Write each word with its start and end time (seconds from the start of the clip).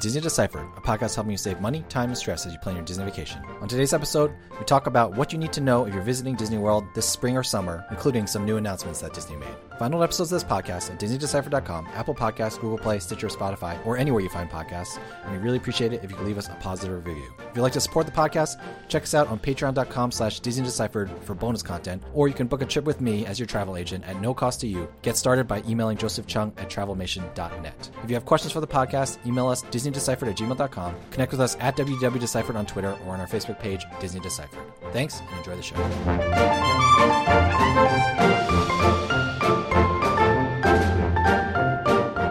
Disney 0.00 0.22
Deciphered, 0.22 0.66
a 0.78 0.80
podcast 0.80 1.14
helping 1.14 1.32
you 1.32 1.36
save 1.36 1.60
money, 1.60 1.84
time, 1.90 2.08
and 2.08 2.16
stress 2.16 2.46
as 2.46 2.54
you 2.54 2.58
plan 2.58 2.74
your 2.74 2.84
Disney 2.86 3.04
vacation. 3.04 3.42
On 3.60 3.68
today's 3.68 3.92
episode, 3.92 4.32
we 4.58 4.64
talk 4.64 4.86
about 4.86 5.14
what 5.14 5.30
you 5.30 5.38
need 5.38 5.52
to 5.52 5.60
know 5.60 5.84
if 5.84 5.92
you're 5.92 6.02
visiting 6.02 6.34
Disney 6.34 6.56
World 6.56 6.84
this 6.94 7.06
spring 7.06 7.36
or 7.36 7.42
summer, 7.42 7.84
including 7.90 8.26
some 8.26 8.46
new 8.46 8.56
announcements 8.56 9.02
that 9.02 9.12
Disney 9.12 9.36
made. 9.36 9.54
Find 9.78 9.94
all 9.94 10.02
episodes 10.02 10.32
of 10.32 10.40
this 10.40 10.50
podcast 10.50 10.90
at 10.90 10.98
DisneyDeciphered.com, 10.98 11.88
Apple 11.94 12.14
Podcasts, 12.14 12.58
Google 12.60 12.78
Play, 12.78 12.98
Stitcher, 12.98 13.28
Spotify, 13.28 13.78
or 13.86 13.96
anywhere 13.98 14.22
you 14.22 14.28
find 14.30 14.48
podcasts. 14.50 14.98
And 15.24 15.32
we 15.32 15.38
really 15.38 15.58
appreciate 15.58 15.92
it 15.92 16.02
if 16.02 16.10
you 16.10 16.16
could 16.16 16.26
leave 16.26 16.38
us 16.38 16.48
a 16.48 16.54
positive 16.60 17.06
review. 17.06 17.22
If 17.50 17.56
you'd 17.56 17.62
like 17.62 17.72
to 17.74 17.80
support 17.80 18.06
the 18.06 18.12
podcast, 18.12 18.60
check 18.88 19.02
us 19.02 19.14
out 19.14 19.28
on 19.28 19.38
patreon.com 19.38 20.12
slash 20.12 20.40
Disney 20.40 20.64
Deciphered 20.64 21.10
for 21.22 21.34
bonus 21.34 21.62
content, 21.62 22.02
or 22.14 22.26
you 22.26 22.34
can 22.34 22.46
book 22.46 22.62
a 22.62 22.66
trip 22.66 22.84
with 22.84 23.00
me 23.00 23.26
as 23.26 23.38
your 23.38 23.46
travel 23.46 23.76
agent 23.76 24.04
at 24.04 24.20
no 24.20 24.32
cost 24.32 24.60
to 24.60 24.66
you. 24.66 24.86
Get 25.02 25.16
started 25.16 25.46
by 25.46 25.62
emailing 25.68 25.98
Joseph 25.98 26.26
Cheung 26.26 26.52
at 26.58 26.70
travelmation.net. 26.70 27.90
If 28.02 28.10
you 28.10 28.14
have 28.14 28.24
questions 28.24 28.52
for 28.52 28.60
the 28.60 28.66
podcast, 28.66 29.24
email 29.26 29.48
us 29.48 29.62
disneydeciphered 29.90 30.28
at 30.28 30.36
gmail.com. 30.36 30.94
Connect 31.10 31.32
with 31.32 31.40
us 31.40 31.56
at 31.60 31.76
WDWDeciphered 31.76 32.56
on 32.56 32.66
Twitter 32.66 32.96
or 33.06 33.14
on 33.14 33.20
our 33.20 33.26
Facebook 33.26 33.58
page, 33.58 33.84
Disney 34.00 34.20
Deciphered. 34.20 34.60
Thanks 34.92 35.20
and 35.20 35.38
enjoy 35.38 35.56
the 35.56 35.62
show. 35.62 35.76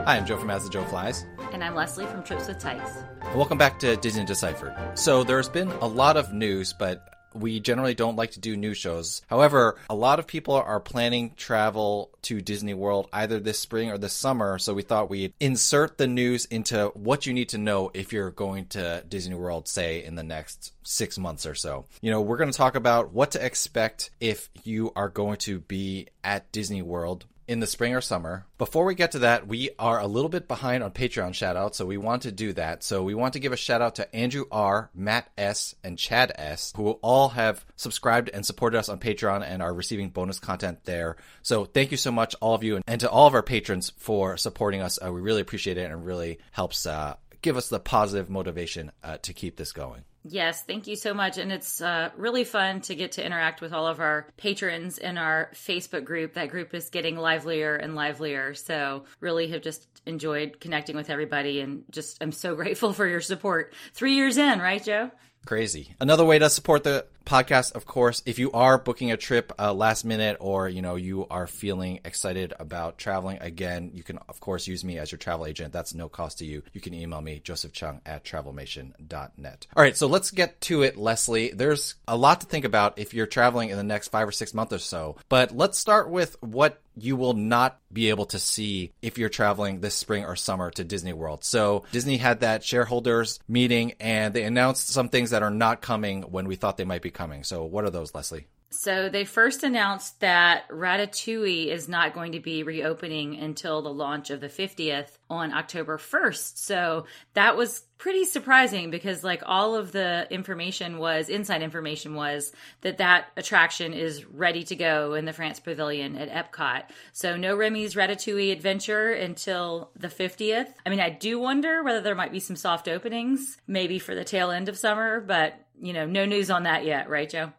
Hi, 0.06 0.18
I'm 0.18 0.26
Joe 0.26 0.38
from 0.38 0.50
As 0.50 0.64
the 0.64 0.70
Joe 0.70 0.84
Flies. 0.86 1.26
And 1.54 1.64
I'm 1.64 1.76
Leslie 1.76 2.06
from 2.08 2.24
Trips 2.24 2.48
with 2.48 2.60
Tykes. 2.60 3.04
Welcome 3.36 3.58
back 3.58 3.80
to 3.80 3.96
Disney 3.98 4.26
Deciphered. 4.26 4.76
So 4.98 5.24
there's 5.24 5.50
been 5.50 5.70
a 5.70 5.88
lot 5.88 6.18
of 6.18 6.34
news, 6.34 6.74
but 6.74 7.19
we 7.34 7.60
generally 7.60 7.94
don't 7.94 8.16
like 8.16 8.32
to 8.32 8.40
do 8.40 8.58
news 8.58 8.78
shows. 8.78 9.22
However, 9.28 9.78
a 9.90 9.96
lot 9.96 10.20
of 10.20 10.28
people 10.28 10.56
are 10.56 10.80
planning 10.80 11.34
travel 11.36 12.12
to 12.24 12.42
Disney 12.42 12.74
World 12.74 13.08
either 13.14 13.40
this 13.40 13.60
spring 13.60 13.92
or 13.92 13.98
this 13.98 14.14
summer, 14.14 14.60
so 14.60 14.74
we 14.74 14.82
thought 14.82 15.10
we'd 15.10 15.34
insert 15.40 15.98
the 15.98 16.08
news 16.08 16.46
into 16.46 16.92
what 16.96 17.26
you 17.26 17.34
need 17.34 17.50
to 17.50 17.58
know 17.58 17.92
if 17.94 18.14
you're 18.14 18.32
going 18.32 18.66
to 18.68 19.04
Disney 19.08 19.36
World, 19.36 19.68
say, 19.68 20.04
in 20.04 20.16
the 20.16 20.24
next 20.24 20.74
six 20.84 21.18
months 21.18 21.46
or 21.46 21.56
so. 21.56 21.86
You 22.02 22.12
know, 22.12 22.22
we're 22.22 22.38
going 22.38 22.52
to 22.52 22.58
talk 22.58 22.76
about 22.76 23.14
what 23.14 23.32
to 23.32 23.46
expect 23.46 24.10
if 24.20 24.50
you 24.64 24.92
are 24.96 25.10
going 25.10 25.38
to 25.38 25.60
be 25.60 26.08
at 26.24 26.52
Disney 26.52 26.82
World 26.82 27.26
in 27.50 27.60
the 27.60 27.68
spring 27.68 27.96
or 27.96 28.00
summer. 28.00 28.46
Before 28.60 28.86
we 28.86 28.94
get 28.94 29.14
to 29.14 29.20
that, 29.20 29.48
we 29.48 29.72
are 29.80 30.00
a 30.00 30.06
little 30.06 30.30
bit 30.30 30.48
behind 30.48 30.84
on 30.84 30.92
Patreon 30.92 31.32
shoutouts, 31.32 31.74
so 31.74 31.86
we 31.88 31.98
want 31.98 32.22
to 32.22 32.32
do 32.32 32.54
that. 32.54 32.84
So 32.84 33.02
we 33.02 33.16
want 33.16 33.34
to 33.34 33.40
give 33.40 33.52
a 33.52 33.58
shout 33.58 33.82
out 33.82 33.96
to 33.96 34.16
Andrew 34.16 34.46
R, 34.52 34.92
Matt 34.94 35.32
S, 35.36 35.74
and 35.84 35.98
Chad 35.98 36.32
S, 36.36 36.72
who 36.76 36.92
all 37.02 37.30
have 37.30 37.66
subscribed 37.76 38.30
and 38.32 38.46
supported 38.46 38.78
us 38.78 38.88
on 38.88 39.00
Patreon 39.00 39.44
and 39.44 39.64
are 39.64 39.74
receiving 39.74 40.12
bonus 40.12 40.38
content 40.40 40.86
there. 40.86 41.18
So 41.42 41.66
thank 41.66 41.90
you 41.90 41.98
so 41.98 42.12
much, 42.12 42.36
all 42.40 42.54
of 42.54 42.64
you, 42.64 42.82
and 42.86 43.02
to 43.02 43.10
all 43.10 43.26
of 43.26 43.34
our 43.34 43.42
patrons 43.42 43.94
for 43.98 44.38
supporting 44.38 44.82
us. 44.82 45.00
Uh, 45.04 45.12
we 45.12 45.20
really 45.20 45.42
appreciate 45.42 45.80
it 45.80 45.90
and 45.90 46.06
really 46.06 46.38
helps 46.52 46.86
uh, 46.86 47.16
give 47.42 47.58
us 47.58 47.68
the 47.68 47.80
positive 47.80 48.30
motivation 48.30 48.92
uh, 49.04 49.18
to 49.24 49.34
keep 49.34 49.56
this 49.56 49.72
going. 49.72 50.04
Yes, 50.32 50.62
thank 50.62 50.86
you 50.86 50.96
so 50.96 51.14
much. 51.14 51.38
And 51.38 51.52
it's 51.52 51.82
uh, 51.82 52.10
really 52.16 52.44
fun 52.44 52.82
to 52.82 52.96
get 52.96 53.14
to 53.14 53.26
interact 53.26 53.62
with 53.62 53.74
all 53.74 53.88
of 53.88 54.00
our 54.00 54.28
patrons 54.38 54.98
in 55.00 55.18
our 55.18 55.50
Facebook 55.54 56.06
group. 56.06 56.34
That 56.34 56.50
group 56.50 56.74
is 56.74 56.90
getting 56.90 57.18
livelier 57.18 57.76
and 57.76 57.96
livelier. 57.96 58.54
So, 58.54 59.06
really 59.20 59.48
have 59.50 59.64
just 59.64 59.88
enjoyed 60.06 60.60
connecting 60.60 60.96
with 60.96 61.10
everybody 61.10 61.62
and 61.62 61.84
just 61.90 62.22
I'm 62.22 62.32
so 62.32 62.56
grateful 62.62 62.94
for 62.94 63.08
your 63.08 63.22
support. 63.22 63.74
Three 63.94 64.14
years 64.14 64.38
in, 64.38 64.60
right, 64.60 64.84
Joe? 64.84 65.12
Crazy. 65.46 65.96
Another 66.00 66.26
way 66.26 66.38
to 66.38 66.50
support 66.50 66.84
the 66.84 67.06
podcast, 67.26 67.74
of 67.74 67.86
course, 67.86 68.22
if 68.26 68.40
you 68.40 68.52
are 68.52 68.78
booking 68.78 69.12
a 69.12 69.18
trip 69.18 69.52
uh, 69.60 69.74
last 69.74 70.06
minute 70.06 70.38
or, 70.40 70.68
you 70.68 70.82
know, 70.82 70.96
you 70.96 71.28
are 71.30 71.48
feeling 71.48 72.00
excited 72.06 72.54
about 72.60 72.98
traveling 72.98 73.38
again, 73.42 73.92
you 73.94 74.04
can, 74.04 74.20
of 74.30 74.40
course, 74.40 74.68
use 74.68 74.84
me 74.84 74.98
as 74.98 75.12
your 75.12 75.20
travel 75.20 75.46
agent. 75.46 75.74
That's 75.74 75.94
no 75.94 76.10
cost 76.10 76.40
to 76.40 76.46
you. 76.46 76.64
You 76.74 76.82
can 76.82 76.94
email 76.94 77.22
me, 77.22 77.40
Joseph 77.44 77.74
Cheung 77.74 78.02
at 78.06 78.24
travelmation.net. 78.24 79.68
All 79.76 79.84
right. 79.84 79.98
So 79.98 80.08
let's 80.08 80.32
get 80.32 80.60
to 80.62 80.84
it, 80.84 80.98
Leslie. 80.98 81.52
There's 81.52 81.96
a 82.08 82.18
lot 82.18 82.42
to 82.42 82.48
think 82.48 82.66
about 82.66 83.00
if 83.00 83.14
you're 83.14 83.28
traveling 83.28 83.70
in 83.70 83.78
the 83.78 83.84
next 83.84 84.10
five 84.10 84.28
or 84.28 84.32
six 84.32 84.54
months 84.54 84.74
or 84.74 84.80
so, 84.80 85.18
but 85.30 85.56
let's 85.56 85.78
start 85.78 86.10
with 86.10 86.36
what 86.42 86.82
you 87.02 87.16
will 87.16 87.34
not 87.34 87.80
be 87.92 88.10
able 88.10 88.26
to 88.28 88.40
see 88.40 88.94
if 89.02 89.18
you're 89.18 89.30
traveling 89.30 89.80
this 89.80 89.96
spring 89.96 90.26
or 90.26 90.36
summer 90.36 90.70
to 90.72 90.84
Disney 90.84 91.14
World. 91.14 91.44
So 91.44 91.84
Disney 91.92 92.18
had 92.18 92.42
that 92.42 92.64
shareholders 92.64 93.40
meeting 93.48 93.94
and 94.00 94.34
they 94.34 94.44
announced 94.44 94.90
some 94.90 95.10
things 95.10 95.32
that 95.32 95.44
are 95.44 95.50
not 95.50 95.82
coming 95.82 96.24
when 96.24 96.48
we 96.48 96.56
thought 96.56 96.78
they 96.78 96.84
might 96.84 97.02
be 97.02 97.09
coming. 97.12 97.44
So 97.44 97.64
what 97.64 97.84
are 97.86 97.90
those, 97.90 98.14
Leslie? 98.14 98.48
So 98.72 99.10
they 99.10 99.26
first 99.26 99.64
announced 99.64 100.20
that 100.20 100.70
Ratatouille 100.70 101.68
is 101.68 101.90
not 101.90 102.14
going 102.14 102.34
to 102.34 102.40
be 102.40 102.62
reopening 102.62 103.36
until 103.36 103.82
the 103.82 103.92
launch 103.92 104.30
of 104.30 104.42
the 104.42 104.48
50th 104.48 105.18
on 105.28 105.54
October 105.54 105.98
1st. 105.98 106.58
So 106.58 107.06
that 107.34 107.58
was 107.58 107.84
pretty 107.98 108.26
surprising 108.26 108.92
because 108.92 109.24
like 109.24 109.42
all 109.46 109.76
of 109.76 109.92
the 109.92 110.28
information 110.30 111.00
was 111.00 111.30
inside 111.30 111.64
information 111.64 112.14
was 112.14 112.54
that 112.82 113.00
that 113.00 113.26
attraction 113.36 113.94
is 113.94 114.24
ready 114.26 114.64
to 114.64 114.76
go 114.76 115.16
in 115.16 115.26
the 115.26 115.34
France 115.34 115.60
Pavilion 115.60 116.16
at 116.16 116.30
Epcot. 116.30 116.84
So 117.12 117.36
no 117.38 117.56
Remy's 117.56 117.96
Ratatouille 117.96 118.52
adventure 118.52 119.12
until 119.12 119.90
the 119.96 120.08
50th. 120.08 120.72
I 120.86 120.90
mean, 120.90 121.02
I 121.02 121.10
do 121.10 121.40
wonder 121.40 121.84
whether 121.84 122.02
there 122.02 122.16
might 122.16 122.32
be 122.32 122.40
some 122.40 122.56
soft 122.56 122.88
openings 122.88 123.58
maybe 123.68 123.98
for 123.98 124.14
the 124.14 124.24
tail 124.24 124.52
end 124.52 124.70
of 124.70 124.78
summer, 124.78 125.20
but 125.20 125.60
you 125.82 125.94
know, 125.94 126.06
no 126.06 126.26
news 126.26 126.50
on 126.50 126.64
that 126.64 126.86
yet, 126.86 127.10
right, 127.10 127.30
Joe? 127.30 127.52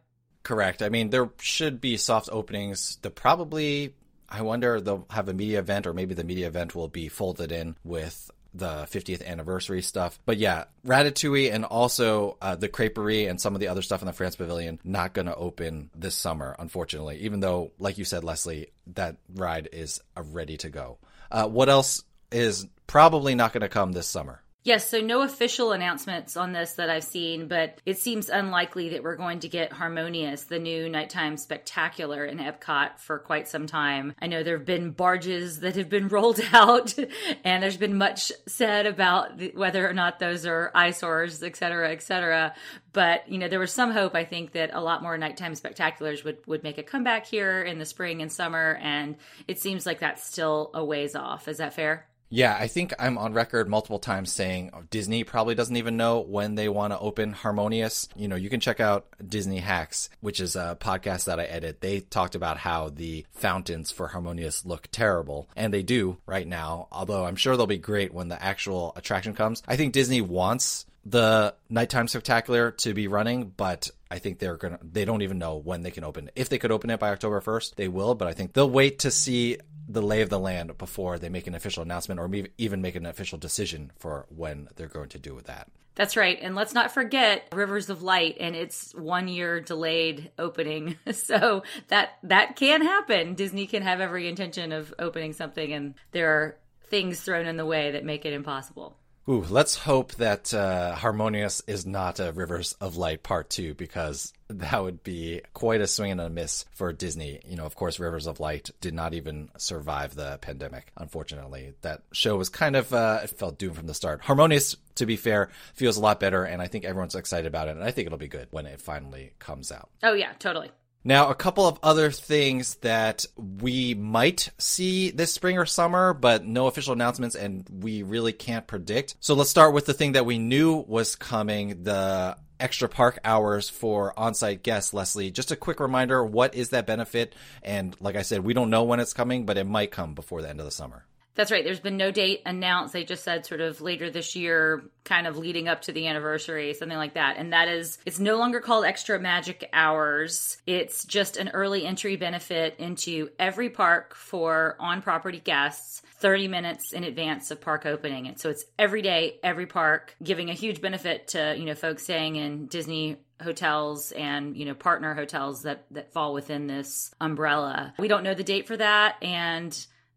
Correct. 0.43 0.83
I 0.83 0.89
mean, 0.89 1.11
there 1.11 1.31
should 1.41 1.81
be 1.81 1.97
soft 1.97 2.29
openings. 2.33 2.99
The 3.03 3.11
probably, 3.11 3.95
I 4.29 4.43
wonder, 4.43 4.81
they'll 4.81 5.07
have 5.11 5.29
a 5.29 5.35
media 5.35 5.59
event, 5.59 5.87
or 5.87 5.93
maybe 5.93 6.15
the 6.15 6.25
media 6.25 6.47
event 6.47 6.75
will 6.75 6.89
be 6.89 7.09
folded 7.09 7.53
in 7.53 7.77
with 7.85 8.31
the 8.55 8.89
50th 8.91 9.25
anniversary 9.25 9.83
stuff. 9.83 10.19
But 10.25 10.39
yeah, 10.39 10.65
Ratatouille 10.85 11.53
and 11.53 11.65
also 11.65 12.37
uh, 12.41 12.57
the 12.57 12.69
Creperie 12.69 13.29
and 13.29 13.41
some 13.41 13.55
of 13.55 13.61
the 13.61 13.69
other 13.69 13.83
stuff 13.83 14.03
in 14.03 14.07
the 14.07 14.13
France 14.13 14.37
Pavilion 14.37 14.81
not 14.83 15.13
going 15.13 15.27
to 15.27 15.35
open 15.35 15.91
this 15.95 16.15
summer, 16.15 16.57
unfortunately. 16.59 17.19
Even 17.19 17.41
though, 17.41 17.73
like 17.79 17.99
you 17.99 18.05
said, 18.05 18.25
Leslie, 18.25 18.69
that 18.95 19.17
ride 19.35 19.69
is 19.73 20.01
ready 20.17 20.57
to 20.59 20.71
go. 20.71 20.99
Uh, 21.31 21.47
what 21.47 21.69
else 21.69 22.03
is 22.33 22.67
probably 22.87 23.35
not 23.35 23.53
going 23.53 23.61
to 23.61 23.69
come 23.69 23.93
this 23.93 24.09
summer? 24.09 24.43
Yes, 24.63 24.91
so 24.91 25.01
no 25.01 25.23
official 25.23 25.73
announcements 25.73 26.37
on 26.37 26.53
this 26.53 26.75
that 26.75 26.91
I've 26.91 27.05
seen, 27.05 27.49
but 27.49 27.81
it 27.87 27.97
seems 27.97 28.29
unlikely 28.29 28.91
that 28.91 29.03
we're 29.03 29.17
going 29.17 29.41
to 29.41 29.49
get 29.49 29.73
Harmonious, 29.73 30.45
the 30.45 30.59
new 30.59 30.87
nighttime 30.91 31.39
spectacular 31.39 32.27
in 32.27 32.37
Epcot 32.37 32.99
for 32.99 33.19
quite 33.19 33.49
some 33.49 33.67
time. 33.67 34.15
I 34.21 34.27
know 34.27 34.43
there 34.43 34.59
have 34.59 34.67
been 34.67 34.91
barges 34.91 35.61
that 35.61 35.77
have 35.77 35.89
been 35.89 36.09
rolled 36.09 36.43
out, 36.53 36.95
and 37.43 37.63
there's 37.63 37.79
been 37.79 37.97
much 37.97 38.33
said 38.47 38.85
about 38.85 39.41
whether 39.55 39.89
or 39.89 39.95
not 39.95 40.19
those 40.19 40.45
are 40.45 40.71
eyesores, 40.75 41.43
et 41.43 41.57
cetera, 41.57 41.91
et 41.91 42.03
cetera. 42.03 42.55
But, 42.93 43.27
you 43.31 43.39
know, 43.39 43.49
there 43.49 43.61
was 43.61 43.73
some 43.73 43.93
hope, 43.93 44.15
I 44.15 44.25
think, 44.25 44.53
that 44.53 44.75
a 44.75 44.83
lot 44.83 45.03
more 45.03 45.17
nighttime 45.17 45.55
spectaculars 45.55 46.23
would, 46.23 46.47
would 46.47 46.65
make 46.65 46.77
a 46.77 46.83
comeback 46.83 47.25
here 47.25 47.63
in 47.63 47.79
the 47.79 47.87
spring 47.87 48.21
and 48.21 48.31
summer, 48.31 48.79
and 48.83 49.17
it 49.49 49.59
seems 49.59 49.87
like 49.87 50.01
that's 50.01 50.27
still 50.27 50.71
a 50.75 50.85
ways 50.85 51.17
off. 51.17 51.49
Is 51.49 51.59
that 51.59 51.73
fair? 51.73 52.10
Yeah, 52.31 52.57
I 52.59 52.69
think 52.69 52.95
I'm 52.99 53.19
on 53.19 53.35
record 53.35 53.69
multiple 53.69 53.99
times 53.99 54.33
saying 54.33 54.71
oh, 54.73 54.83
Disney 54.89 55.25
probably 55.25 55.57
doesn't 55.57 55.77
even 55.77 55.97
know 55.97 56.21
when 56.21 56.55
they 56.55 56.69
want 56.69 56.93
to 56.93 56.99
open 56.99 57.33
Harmonious. 57.33 58.09
You 58.15 58.29
know, 58.29 58.37
you 58.37 58.49
can 58.49 58.61
check 58.61 58.79
out 58.79 59.07
Disney 59.27 59.59
Hacks, 59.59 60.09
which 60.21 60.41
is 60.41 60.55
a 60.55 60.79
podcast 60.81 61.25
that 61.25 61.41
I 61.41 61.45
edit. 61.45 61.81
They 61.81 62.01
talked 62.01 62.37
about 62.37 62.57
how 62.57 62.89
the 62.89 63.27
fountains 63.33 63.91
for 63.91 64.07
Harmonious 64.09 64.65
look 64.65 64.89
terrible, 64.93 65.49
and 65.57 65.75
they 65.75 65.83
do 65.83 66.19
right 66.25 66.47
now, 66.47 66.87
although 66.93 67.25
I'm 67.25 67.37
sure 67.37 67.57
they'll 67.57 67.67
be 67.67 67.79
great 67.79 68.15
when 68.15 68.29
the 68.29 68.41
actual 68.41 68.93
attraction 68.95 69.35
comes. 69.35 69.63
I 69.67 69.77
think 69.77 69.93
Disney 69.93 70.21
wants 70.21 70.87
the 71.05 71.55
nighttime 71.69 72.09
spectacular 72.09 72.71
to 72.71 72.95
be 72.95 73.09
running, 73.09 73.53
but 73.57 73.91
I 74.11 74.19
think 74.19 74.39
they're 74.39 74.57
gonna 74.57 74.79
they 74.83 75.05
don't 75.05 75.23
even 75.23 75.39
know 75.39 75.57
when 75.57 75.83
they 75.83 75.91
can 75.91 76.05
open. 76.05 76.31
If 76.35 76.49
they 76.49 76.59
could 76.59 76.73
open 76.73 76.91
it 76.91 77.01
by 77.01 77.11
October 77.11 77.41
1st, 77.41 77.77
they 77.77 77.89
will, 77.89 78.15
but 78.15 78.29
I 78.29 78.33
think 78.33 78.53
they'll 78.53 78.69
wait 78.69 79.01
to 79.01 79.11
see 79.11 79.59
the 79.93 80.03
lay 80.03 80.21
of 80.21 80.31
the 80.31 80.39
land 80.39 80.77
before 80.79 81.19
they 81.19 81.29
make 81.29 81.47
an 81.47 81.55
official 81.55 81.83
announcement 81.83 82.21
or 82.21 82.31
even 82.59 82.81
make 82.81 82.95
an 82.95 83.07
official 83.07 83.39
decision 83.39 83.93
for 83.99 84.27
when 84.35 84.69
they're 84.77 84.87
going 84.87 85.09
to 85.11 85.19
do 85.19 85.35
with 85.35 85.47
that. 85.47 85.69
That's 85.97 86.17
right. 86.17 86.39
And 86.41 86.55
let's 86.55 86.73
not 86.73 86.93
forget 86.93 87.49
Rivers 87.53 87.91
of 87.91 88.03
Light 88.03 88.37
and 88.41 88.55
its 88.55 88.95
one 88.95 89.29
year 89.29 89.61
delayed 89.61 90.31
opening. 90.39 90.97
So 91.13 91.65
that 91.89 92.19
that 92.23 92.57
can 92.57 92.83
happen. 92.83 93.35
Disney 93.35 93.67
can 93.67 93.83
have 93.83 94.01
every 94.01 94.29
intention 94.29 94.73
of 94.73 94.95
opening 94.99 95.33
something 95.33 95.73
and 95.73 95.95
there 96.13 96.31
are 96.31 96.57
things 96.89 97.21
thrown 97.21 97.47
in 97.47 97.57
the 97.57 97.67
way 97.67 97.93
that 97.93 98.05
make 98.05 98.25
it 98.25 98.33
impossible. 98.33 98.97
Ooh, 99.31 99.47
let's 99.49 99.77
hope 99.77 100.17
that 100.17 100.53
uh, 100.53 100.93
Harmonious 100.97 101.63
is 101.69 101.87
not 101.87 102.19
a 102.19 102.33
Rivers 102.33 102.73
of 102.81 102.97
Light 102.97 103.23
Part 103.23 103.49
2 103.49 103.75
because 103.75 104.33
that 104.49 104.83
would 104.83 105.05
be 105.05 105.43
quite 105.55 105.81
a 105.81 105.87
swing 105.87 106.11
and 106.11 106.21
a 106.21 106.29
miss 106.29 106.65
for 106.73 106.93
Disney. 106.93 107.39
You 107.47 107.55
know, 107.55 107.65
of 107.65 107.77
course, 107.77 108.01
Rivers 108.01 108.27
of 108.27 108.41
Light 108.41 108.71
did 108.81 108.93
not 108.93 109.15
even 109.15 109.51
survive 109.57 110.17
the 110.17 110.39
pandemic, 110.41 110.91
unfortunately. 110.97 111.75
That 111.83 112.03
show 112.11 112.37
was 112.39 112.49
kind 112.49 112.75
of, 112.75 112.93
uh, 112.93 113.21
it 113.23 113.31
felt 113.31 113.57
doomed 113.57 113.77
from 113.77 113.87
the 113.87 113.95
start. 113.95 114.21
Harmonious, 114.21 114.75
to 114.97 115.07
be 115.07 115.15
fair, 115.15 115.51
feels 115.75 115.97
a 115.97 116.01
lot 116.01 116.19
better, 116.19 116.43
and 116.43 116.61
I 116.61 116.67
think 116.67 116.85
everyone's 116.85 117.15
excited 117.15 117.47
about 117.47 117.69
it, 117.69 117.77
and 117.77 117.85
I 117.85 117.93
think 117.93 118.07
it'll 118.07 118.19
be 118.19 118.27
good 118.27 118.49
when 118.51 118.67
it 118.67 118.81
finally 118.81 119.31
comes 119.39 119.71
out. 119.71 119.91
Oh, 120.03 120.15
yeah, 120.15 120.33
totally. 120.41 120.73
Now, 121.03 121.31
a 121.31 121.35
couple 121.35 121.67
of 121.67 121.79
other 121.83 122.11
things 122.11 122.75
that 122.77 123.25
we 123.37 123.95
might 123.95 124.51
see 124.59 125.11
this 125.11 125.33
spring 125.33 125.57
or 125.57 125.65
summer, 125.65 126.13
but 126.13 126.45
no 126.45 126.67
official 126.67 126.93
announcements 126.93 127.35
and 127.35 127.67
we 127.71 128.03
really 128.03 128.35
can't 128.35 128.67
predict. 128.67 129.17
So 129.21 129.35
let's 129.35 129.49
start 129.49 129.73
with 129.73 129.87
the 129.87 129.95
thing 129.95 130.13
that 130.13 130.27
we 130.27 130.39
knew 130.39 130.85
was 130.87 131.17
coming, 131.17 131.85
the 131.85 132.37
extra 132.59 132.89
park 132.89 133.19
hours 133.25 133.71
for 133.71 134.13
on-site 134.19 134.63
guests, 134.63 134.93
Leslie. 134.93 135.31
Just 135.31 135.51
a 135.51 135.57
quick 135.57 135.81
reminder, 135.81 136.23
what 136.23 136.55
is 136.55 136.69
that 136.71 136.87
benefit? 136.87 137.35
And 137.63 137.97
like 138.01 138.17
I 138.17 138.23
said, 138.23 138.45
we 138.45 138.53
don't 138.53 138.69
know 138.69 138.85
when 138.85 139.01
it's 139.01 139.15
coming, 139.15 139.47
but 139.47 139.57
it 139.57 139.65
might 139.65 139.91
come 139.91 140.15
before 140.15 140.43
the 140.43 140.51
end 140.51 140.61
of 140.61 140.67
the 140.67 140.71
summer. 140.71 141.07
That's 141.35 141.51
right. 141.51 141.65
There's 141.65 141.81
been 141.81 141.97
no 141.97 142.11
date 142.11 142.43
announced. 142.45 142.93
They 142.93 143.05
just 143.05 143.25
said 143.25 143.47
sort 143.47 143.61
of 143.61 143.81
later 143.81 144.11
this 144.11 144.35
year, 144.35 144.83
kind 145.05 145.27
of 145.27 145.39
leading 145.39 145.69
up 145.69 145.83
to 145.83 145.93
the 145.93 146.07
anniversary, 146.09 146.75
something 146.75 146.99
like 146.99 147.15
that. 147.15 147.37
And 147.37 147.53
that 147.53 147.69
is, 147.69 147.99
it's 148.05 148.19
no 148.19 148.37
longer 148.37 148.61
called 148.61 148.85
Extra 148.85 149.19
Magic 149.19 149.69
Hours. 149.73 150.59
It's 150.67 151.05
just 151.05 151.37
an 151.37 151.51
early 151.51 151.87
entry 151.87 152.17
benefit 152.17 152.77
into 152.79 153.31
every 153.39 153.71
park 153.71 154.15
for 154.15 154.77
on 154.81 155.03
property 155.03 155.41
guests 155.41 156.03
30 156.19 156.49
minutes 156.49 156.93
in 156.93 157.05
advance 157.05 157.51
of 157.51 157.61
park 157.61 157.87
opening. 157.87 158.27
And 158.27 158.39
so 158.39 158.51
it's 158.51 158.65
every 158.79 159.01
day, 159.01 159.39
every 159.43 159.67
park, 159.67 160.15
giving 160.23 160.51
a 160.51 160.55
huge 160.55 160.81
benefit 160.81 161.29
to, 161.29 161.55
you 161.57 161.65
know, 161.65 161.75
folks 161.75 162.03
staying 162.03 162.37
in 162.37 162.67
Disney 162.67 163.19
hotels 163.43 164.13
and 164.13 164.55
you 164.55 164.67
know 164.67 164.75
partner 164.75 165.15
hotels 165.15 165.63
that 165.63 165.87
that 165.91 166.13
fall 166.13 166.35
within 166.35 166.67
this 166.67 167.11
umbrella. 167.21 167.95
We 167.99 168.07
don't 168.07 168.23
know 168.23 168.35
the 168.35 168.45
date 168.45 168.67
for 168.67 168.77
that 168.77 169.17
and 169.23 169.75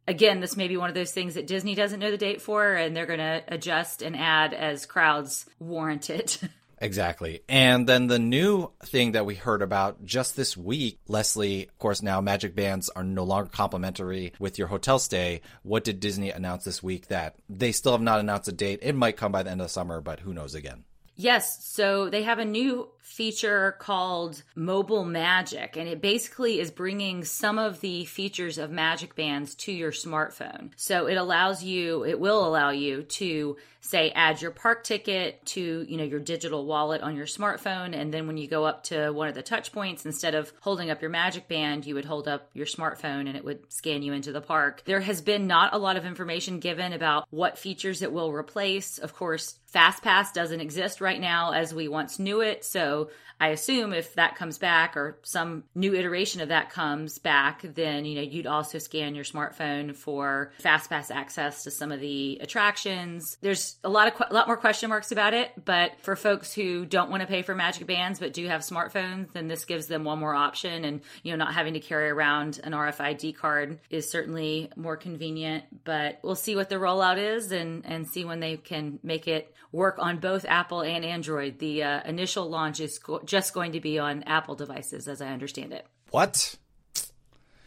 again, 0.08 0.40
this 0.40 0.58
may 0.58 0.68
be 0.68 0.78
one 0.78 0.90
of 0.90 0.96
those 0.96 1.12
things 1.12 1.36
that 1.36 1.48
Disney 1.48 1.76
doesn't 1.76 2.00
know 2.00 2.12
the 2.12 2.18
date 2.18 2.42
for, 2.42 2.74
and 2.74 2.96
they're 2.96 3.06
going 3.06 3.20
to 3.20 3.44
adjust 3.48 4.02
and 4.02 4.16
add 4.16 4.54
as 4.54 4.86
crowds 4.86 5.46
warrant 5.60 6.10
it. 6.10 6.40
Exactly. 6.84 7.44
And 7.48 7.88
then 7.88 8.08
the 8.08 8.20
new 8.20 8.70
thing 8.84 9.14
that 9.14 9.26
we 9.26 9.36
heard 9.36 9.62
about 9.62 10.04
just 10.04 10.36
this 10.36 10.58
week, 10.58 11.00
Leslie, 11.08 11.68
of 11.68 11.80
course, 11.80 12.02
now 12.02 12.20
magic 12.20 12.56
bands 12.56 12.90
are 12.90 13.06
no 13.06 13.24
longer 13.24 13.50
complimentary 13.50 14.34
with 14.38 14.58
your 14.60 14.68
hotel 14.68 15.00
stay. 15.00 15.40
What 15.62 15.86
did 15.86 16.02
Disney 16.02 16.32
announce 16.32 16.66
this 16.66 16.84
week 16.84 17.08
that 17.08 17.36
they 17.48 17.72
still 17.72 17.94
have 17.94 18.02
not 18.02 18.20
announced 18.20 18.50
a 18.50 18.52
date? 18.52 18.80
It 18.82 18.96
might 18.96 19.16
come 19.16 19.32
by 19.32 19.44
the 19.44 19.52
end 19.52 19.62
of 19.62 19.68
the 19.68 19.72
summer, 19.72 20.02
but 20.02 20.20
who 20.20 20.34
knows 20.34 20.56
again. 20.56 20.84
Yes, 21.16 21.64
so 21.64 22.10
they 22.10 22.24
have 22.24 22.40
a 22.40 22.46
new 22.46 22.90
feature 23.04 23.76
called 23.80 24.42
Mobile 24.56 25.06
Magic, 25.06 25.78
and 25.78 25.88
it 25.88 26.02
basically 26.02 26.60
is 26.60 26.72
bringing 26.72 27.24
some 27.26 27.60
of 27.60 27.82
the 27.82 28.06
features 28.06 28.58
of 28.58 28.72
Magic 28.72 29.14
Bands 29.14 29.54
to 29.56 29.72
your 29.72 29.92
smartphone. 29.92 30.72
So 30.78 31.08
it 31.08 31.16
allows 31.16 31.64
you, 31.64 32.06
it 32.06 32.20
will 32.20 32.48
allow 32.48 32.70
you 32.70 33.04
to 33.04 33.58
say 33.82 34.12
add 34.12 34.42
your 34.42 34.52
park 34.52 34.86
ticket 34.86 35.46
to, 35.46 35.86
you 35.88 35.98
know, 35.98 36.06
your 36.06 36.22
digital 36.22 36.66
wallet 36.66 37.02
on 37.02 37.18
your 37.18 37.26
smartphone, 37.26 37.94
and 37.94 38.14
then 38.14 38.26
when 38.26 38.38
you 38.38 38.48
go 38.48 38.64
up 38.64 38.86
to 38.86 39.12
one 39.12 39.28
of 39.28 39.36
the 39.36 39.44
touch 39.44 39.74
points, 39.74 40.06
instead 40.06 40.34
of 40.34 40.54
holding 40.62 40.90
up 40.90 41.02
your 41.02 41.12
Magic 41.12 41.50
Band, 41.50 41.86
you 41.86 41.96
would 41.96 42.06
hold 42.06 42.30
up 42.30 42.50
your 42.54 42.66
smartphone 42.66 43.28
and 43.28 43.36
it 43.36 43.44
would 43.44 43.72
scan 43.72 44.02
you 44.02 44.14
into 44.14 44.32
the 44.32 44.40
park. 44.40 44.82
There 44.86 45.02
has 45.02 45.22
been 45.22 45.46
not 45.46 45.74
a 45.74 45.78
lot 45.78 45.98
of 45.98 46.06
information 46.06 46.60
given 46.60 46.94
about 46.94 47.28
what 47.30 47.58
features 47.58 48.02
it 48.02 48.14
will 48.14 48.32
replace. 48.32 48.98
Of 48.98 49.14
course, 49.14 49.60
FastPass 49.74 50.34
doesn't 50.34 50.62
exist 50.62 51.02
right 51.02 51.20
now 51.20 51.52
as 51.52 51.74
we 51.74 51.88
once 51.88 52.20
knew 52.20 52.42
it, 52.42 52.64
so 52.94 53.10
I 53.44 53.48
assume 53.50 53.92
if 53.92 54.14
that 54.14 54.38
comes 54.38 54.58
back 54.58 54.96
or 54.96 55.18
some 55.22 55.66
new 55.76 55.94
iteration 55.94 56.40
of 56.40 56.48
that 56.48 56.70
comes 56.70 57.20
back, 57.20 57.62
then 57.62 58.06
you 58.06 58.16
know 58.16 58.22
you'd 58.22 58.48
also 58.48 58.78
scan 58.78 59.16
your 59.16 59.26
smartphone 59.26 59.94
for 59.94 60.54
fast 60.60 60.90
pass 60.90 61.12
access 61.12 61.66
to 61.66 61.72
some 61.72 61.92
of 61.92 62.00
the 62.00 62.38
attractions. 62.40 63.38
There's 63.42 63.76
a 63.84 63.90
lot 63.90 64.08
of 64.08 64.30
a 64.30 64.34
lot 64.34 64.48
more 64.48 64.56
question 64.56 64.88
marks 64.88 65.12
about 65.12 65.34
it, 65.34 65.52
but 65.66 65.92
for 66.00 66.16
folks 66.16 66.54
who 66.54 66.86
don't 66.86 67.12
want 67.12 67.20
to 67.20 67.28
pay 67.28 67.42
for 67.42 67.54
Magic 67.54 67.86
Bands 67.86 68.18
but 68.18 68.32
do 68.32 68.48
have 68.48 68.62
smartphones, 68.62 69.34
then 69.34 69.50
this 69.50 69.66
gives 69.66 69.88
them 69.88 70.06
one 70.06 70.20
more 70.20 70.34
option, 70.34 70.86
and 70.86 71.02
you 71.22 71.34
know 71.34 71.38
not 71.38 71.54
having 71.54 71.74
to 71.74 71.82
carry 71.82 72.10
around 72.10 72.62
an 72.64 72.72
RFID 72.72 73.36
card 73.36 73.78
is 73.90 74.10
certainly 74.10 74.72
more 74.78 74.96
convenient. 74.96 75.66
But 75.84 76.22
we'll 76.24 76.36
see 76.36 76.56
what 76.56 76.70
the 76.70 76.76
rollout 76.76 77.18
is 77.18 77.52
and 77.52 77.86
and 77.86 78.08
see 78.08 78.24
when 78.24 78.40
they 78.40 78.56
can 78.56 79.00
make 79.04 79.28
it 79.28 79.54
work 79.74 79.98
on 80.00 80.20
both 80.20 80.46
Apple 80.48 80.82
and 80.82 81.04
Android. 81.04 81.60
The 81.60 81.84
uh, 81.84 82.02
initial 82.06 82.50
launch 82.50 82.80
is 82.80 83.00
go- 83.00 83.20
just 83.34 83.52
going 83.52 83.72
to 83.72 83.80
be 83.80 83.98
on 83.98 84.22
Apple 84.24 84.54
devices, 84.54 85.08
as 85.08 85.20
I 85.20 85.30
understand 85.30 85.74
it. 85.74 85.88
What? 86.12 86.56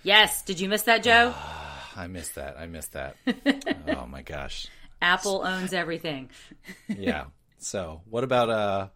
Yes. 0.05 0.43
Did 0.43 0.61
you 0.61 0.69
miss 0.69 0.83
that, 0.83 1.03
Joe? 1.03 1.35
I 1.97 2.07
missed 2.07 2.37
that. 2.37 2.57
I 2.57 2.67
missed 2.67 2.93
that. 2.93 3.17
oh 3.89 4.07
my 4.07 4.23
gosh. 4.23 4.69
Apple 5.03 5.43
owns 5.45 5.73
everything. 5.73 6.31
yeah. 6.89 7.25
So, 7.59 8.03
what 8.09 8.23
about 8.23 8.49
uh 8.49 8.89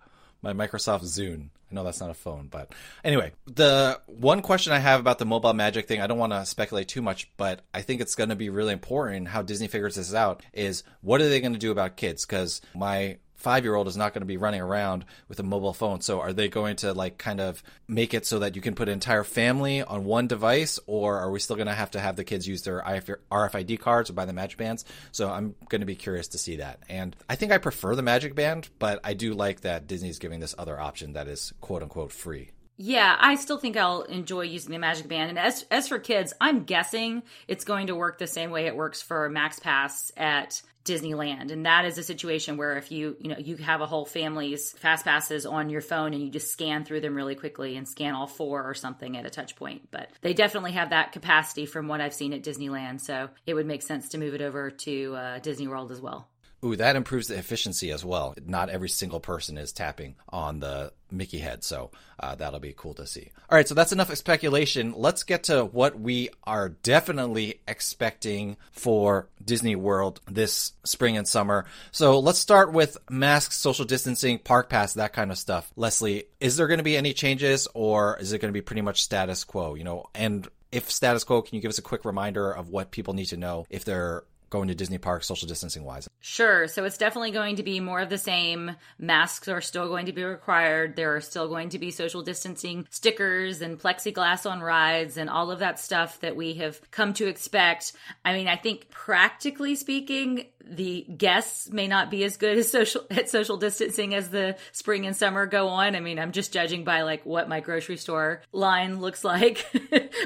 my 0.42 0.52
Microsoft 0.52 1.02
Zune? 1.02 1.48
I 1.70 1.74
know 1.74 1.82
that's 1.82 2.00
not 2.00 2.10
a 2.10 2.14
phone, 2.14 2.46
but 2.48 2.72
anyway, 3.02 3.32
the 3.46 4.00
one 4.06 4.40
question 4.40 4.72
I 4.72 4.78
have 4.78 5.00
about 5.00 5.18
the 5.18 5.24
mobile 5.24 5.54
magic 5.54 5.88
thing, 5.88 6.00
I 6.00 6.06
don't 6.06 6.18
want 6.18 6.32
to 6.32 6.46
speculate 6.46 6.86
too 6.86 7.02
much, 7.02 7.30
but 7.36 7.62
I 7.74 7.82
think 7.82 8.00
it's 8.00 8.14
going 8.14 8.30
to 8.30 8.36
be 8.36 8.48
really 8.48 8.72
important 8.72 9.28
how 9.28 9.42
Disney 9.42 9.66
figures 9.66 9.96
this 9.96 10.14
out 10.14 10.42
is 10.52 10.84
what 11.00 11.20
are 11.20 11.28
they 11.28 11.40
going 11.40 11.52
to 11.52 11.58
do 11.58 11.72
about 11.72 11.96
kids? 11.96 12.24
Because 12.24 12.60
my 12.74 13.18
five 13.40 13.64
year 13.64 13.74
old 13.74 13.88
is 13.88 13.96
not 13.96 14.12
going 14.12 14.20
to 14.20 14.26
be 14.26 14.36
running 14.36 14.60
around 14.60 15.04
with 15.28 15.40
a 15.40 15.42
mobile 15.42 15.72
phone. 15.72 16.00
So 16.00 16.20
are 16.20 16.32
they 16.32 16.48
going 16.48 16.76
to 16.76 16.92
like 16.92 17.18
kind 17.18 17.40
of 17.40 17.62
make 17.88 18.14
it 18.14 18.26
so 18.26 18.40
that 18.40 18.54
you 18.54 18.62
can 18.62 18.74
put 18.74 18.88
an 18.88 18.94
entire 18.94 19.24
family 19.24 19.82
on 19.82 20.04
one 20.04 20.26
device, 20.26 20.78
or 20.86 21.18
are 21.18 21.30
we 21.30 21.40
still 21.40 21.56
going 21.56 21.68
to 21.68 21.74
have 21.74 21.92
to 21.92 22.00
have 22.00 22.16
the 22.16 22.24
kids 22.24 22.46
use 22.46 22.62
their 22.62 22.80
RFID 22.82 23.80
cards 23.80 24.10
or 24.10 24.12
buy 24.12 24.26
the 24.26 24.32
Magic 24.32 24.58
Bands? 24.58 24.84
So 25.12 25.30
I'm 25.30 25.54
going 25.68 25.80
to 25.80 25.86
be 25.86 25.96
curious 25.96 26.28
to 26.28 26.38
see 26.38 26.56
that. 26.56 26.80
And 26.88 27.16
I 27.28 27.36
think 27.36 27.52
I 27.52 27.58
prefer 27.58 27.96
the 27.96 28.02
Magic 28.02 28.34
Band, 28.34 28.68
but 28.78 29.00
I 29.02 29.14
do 29.14 29.34
like 29.34 29.62
that 29.62 29.86
Disney's 29.86 30.18
giving 30.18 30.40
this 30.40 30.54
other 30.58 30.78
option 30.78 31.14
that 31.14 31.26
is 31.26 31.52
quote 31.60 31.82
unquote 31.82 32.12
free. 32.12 32.50
Yeah, 32.82 33.14
I 33.20 33.34
still 33.34 33.58
think 33.58 33.76
I'll 33.76 34.02
enjoy 34.02 34.42
using 34.42 34.72
the 34.72 34.78
Magic 34.78 35.06
Band. 35.06 35.28
And 35.28 35.38
as 35.38 35.66
as 35.70 35.88
for 35.88 35.98
kids, 35.98 36.32
I'm 36.40 36.64
guessing 36.64 37.22
it's 37.46 37.64
going 37.64 37.88
to 37.88 37.94
work 37.94 38.18
the 38.18 38.26
same 38.26 38.50
way 38.50 38.66
it 38.66 38.74
works 38.74 39.02
for 39.02 39.28
Max 39.28 39.58
Pass 39.58 40.10
at 40.16 40.62
Disneyland. 40.84 41.50
And 41.50 41.66
that 41.66 41.84
is 41.84 41.98
a 41.98 42.02
situation 42.02 42.56
where 42.56 42.76
if 42.76 42.90
you, 42.90 43.16
you 43.20 43.28
know, 43.28 43.38
you 43.38 43.56
have 43.56 43.80
a 43.80 43.86
whole 43.86 44.06
family's 44.06 44.72
fast 44.72 45.04
passes 45.04 45.44
on 45.44 45.68
your 45.68 45.82
phone 45.82 46.14
and 46.14 46.22
you 46.22 46.30
just 46.30 46.50
scan 46.50 46.84
through 46.84 47.00
them 47.00 47.14
really 47.14 47.34
quickly 47.34 47.76
and 47.76 47.86
scan 47.86 48.14
all 48.14 48.26
four 48.26 48.64
or 48.64 48.74
something 48.74 49.16
at 49.16 49.26
a 49.26 49.30
touch 49.30 49.56
point. 49.56 49.88
But 49.90 50.10
they 50.22 50.32
definitely 50.32 50.72
have 50.72 50.90
that 50.90 51.12
capacity 51.12 51.66
from 51.66 51.88
what 51.88 52.00
I've 52.00 52.14
seen 52.14 52.32
at 52.32 52.42
Disneyland. 52.42 53.00
So 53.00 53.28
it 53.46 53.54
would 53.54 53.66
make 53.66 53.82
sense 53.82 54.08
to 54.10 54.18
move 54.18 54.34
it 54.34 54.42
over 54.42 54.70
to 54.70 55.14
uh, 55.14 55.38
Disney 55.40 55.68
World 55.68 55.90
as 55.92 56.00
well. 56.00 56.28
Ooh, 56.62 56.76
that 56.76 56.96
improves 56.96 57.28
the 57.28 57.38
efficiency 57.38 57.90
as 57.90 58.04
well. 58.04 58.34
Not 58.44 58.68
every 58.68 58.90
single 58.90 59.20
person 59.20 59.56
is 59.56 59.72
tapping 59.72 60.16
on 60.28 60.60
the 60.60 60.92
Mickey 61.10 61.38
head, 61.38 61.64
so 61.64 61.90
uh, 62.18 62.34
that'll 62.34 62.60
be 62.60 62.74
cool 62.76 62.92
to 62.94 63.06
see. 63.06 63.30
All 63.48 63.56
right, 63.56 63.66
so 63.66 63.74
that's 63.74 63.92
enough 63.92 64.14
speculation. 64.14 64.92
Let's 64.94 65.22
get 65.22 65.44
to 65.44 65.64
what 65.64 65.98
we 65.98 66.28
are 66.44 66.68
definitely 66.68 67.60
expecting 67.66 68.58
for 68.72 69.28
Disney 69.42 69.74
World 69.74 70.20
this 70.30 70.72
spring 70.84 71.16
and 71.16 71.26
summer. 71.26 71.64
So 71.92 72.18
let's 72.18 72.38
start 72.38 72.72
with 72.72 72.98
masks, 73.08 73.56
social 73.56 73.86
distancing, 73.86 74.38
park 74.38 74.68
pass, 74.68 74.94
that 74.94 75.14
kind 75.14 75.30
of 75.30 75.38
stuff. 75.38 75.72
Leslie, 75.76 76.24
is 76.40 76.58
there 76.58 76.68
going 76.68 76.78
to 76.78 76.84
be 76.84 76.96
any 76.96 77.14
changes, 77.14 77.68
or 77.72 78.18
is 78.18 78.34
it 78.34 78.38
going 78.38 78.52
to 78.52 78.56
be 78.56 78.62
pretty 78.62 78.82
much 78.82 79.02
status 79.02 79.44
quo? 79.44 79.74
You 79.74 79.84
know, 79.84 80.06
and 80.14 80.46
if 80.72 80.90
status 80.90 81.24
quo, 81.24 81.42
can 81.42 81.56
you 81.56 81.62
give 81.62 81.70
us 81.70 81.78
a 81.78 81.82
quick 81.82 82.04
reminder 82.04 82.50
of 82.52 82.68
what 82.68 82.90
people 82.90 83.14
need 83.14 83.26
to 83.26 83.36
know 83.36 83.66
if 83.70 83.84
they're 83.84 84.24
going 84.50 84.68
to 84.68 84.74
Disney 84.74 84.98
parks 84.98 85.26
social 85.26 85.48
distancing 85.48 85.84
wise? 85.84 86.10
Sure. 86.20 86.66
So 86.68 86.84
it's 86.84 86.98
definitely 86.98 87.30
going 87.30 87.56
to 87.56 87.62
be 87.62 87.80
more 87.80 88.00
of 88.00 88.10
the 88.10 88.18
same. 88.18 88.76
Masks 88.98 89.48
are 89.48 89.60
still 89.60 89.88
going 89.88 90.06
to 90.06 90.12
be 90.12 90.24
required. 90.24 90.96
There 90.96 91.14
are 91.14 91.20
still 91.20 91.48
going 91.48 91.70
to 91.70 91.78
be 91.78 91.90
social 91.90 92.22
distancing 92.22 92.86
stickers 92.90 93.62
and 93.62 93.78
plexiglass 93.78 94.50
on 94.50 94.60
rides 94.60 95.16
and 95.16 95.30
all 95.30 95.50
of 95.50 95.60
that 95.60 95.78
stuff 95.78 96.20
that 96.20 96.36
we 96.36 96.54
have 96.54 96.80
come 96.90 97.14
to 97.14 97.28
expect. 97.28 97.92
I 98.24 98.32
mean, 98.34 98.48
I 98.48 98.56
think 98.56 98.90
practically 98.90 99.76
speaking, 99.76 100.46
the 100.70 101.04
guests 101.16 101.70
may 101.70 101.88
not 101.88 102.10
be 102.10 102.24
as 102.24 102.36
good 102.36 102.56
as 102.58 102.70
social 102.70 103.04
at 103.10 103.28
social 103.28 103.56
distancing 103.56 104.14
as 104.14 104.30
the 104.30 104.56
spring 104.72 105.06
and 105.06 105.16
summer 105.16 105.46
go 105.46 105.68
on. 105.68 105.96
I 105.96 106.00
mean, 106.00 106.18
I'm 106.18 106.32
just 106.32 106.52
judging 106.52 106.84
by 106.84 107.02
like 107.02 107.26
what 107.26 107.48
my 107.48 107.60
grocery 107.60 107.96
store 107.96 108.42
line 108.52 109.00
looks 109.00 109.24
like. 109.30 109.66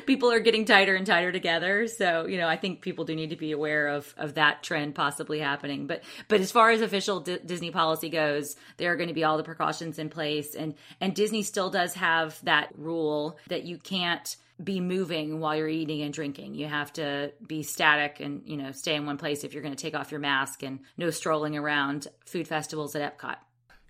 people 0.06 0.30
are 0.30 0.40
getting 0.40 0.64
tighter 0.64 0.94
and 0.94 1.06
tighter 1.06 1.32
together. 1.32 1.86
So, 1.86 2.26
you 2.26 2.36
know, 2.36 2.48
I 2.48 2.56
think 2.56 2.82
people 2.82 3.04
do 3.04 3.16
need 3.16 3.30
to 3.30 3.36
be 3.36 3.52
aware 3.52 3.88
of 3.88 4.14
of 4.16 4.34
that 4.34 4.62
trend 4.62 4.94
possibly 4.94 5.38
happening. 5.38 5.86
But 5.86 6.02
but 6.28 6.40
as 6.40 6.52
far 6.52 6.70
as 6.70 6.80
official 6.80 7.20
D- 7.20 7.38
Disney 7.44 7.70
policy 7.70 8.08
goes, 8.08 8.56
there 8.76 8.92
are 8.92 8.96
going 8.96 9.08
to 9.08 9.14
be 9.14 9.24
all 9.24 9.36
the 9.36 9.42
precautions 9.42 9.98
in 9.98 10.08
place 10.10 10.54
and 10.54 10.74
and 11.00 11.14
Disney 11.14 11.42
still 11.42 11.70
does 11.70 11.94
have 11.94 12.38
that 12.44 12.68
rule 12.76 13.38
that 13.48 13.64
you 13.64 13.78
can't 13.78 14.36
be 14.62 14.80
moving 14.80 15.40
while 15.40 15.56
you're 15.56 15.68
eating 15.68 16.02
and 16.02 16.14
drinking. 16.14 16.54
You 16.54 16.66
have 16.66 16.92
to 16.94 17.32
be 17.46 17.62
static 17.62 18.20
and, 18.20 18.42
you 18.46 18.56
know, 18.56 18.72
stay 18.72 18.94
in 18.94 19.06
one 19.06 19.18
place 19.18 19.42
if 19.42 19.52
you're 19.52 19.62
going 19.62 19.74
to 19.74 19.82
take 19.82 19.94
off 19.94 20.10
your 20.10 20.20
mask 20.20 20.62
and 20.62 20.80
no 20.96 21.10
strolling 21.10 21.56
around 21.56 22.06
food 22.24 22.46
festivals 22.46 22.94
at 22.94 23.18
Epcot. 23.18 23.36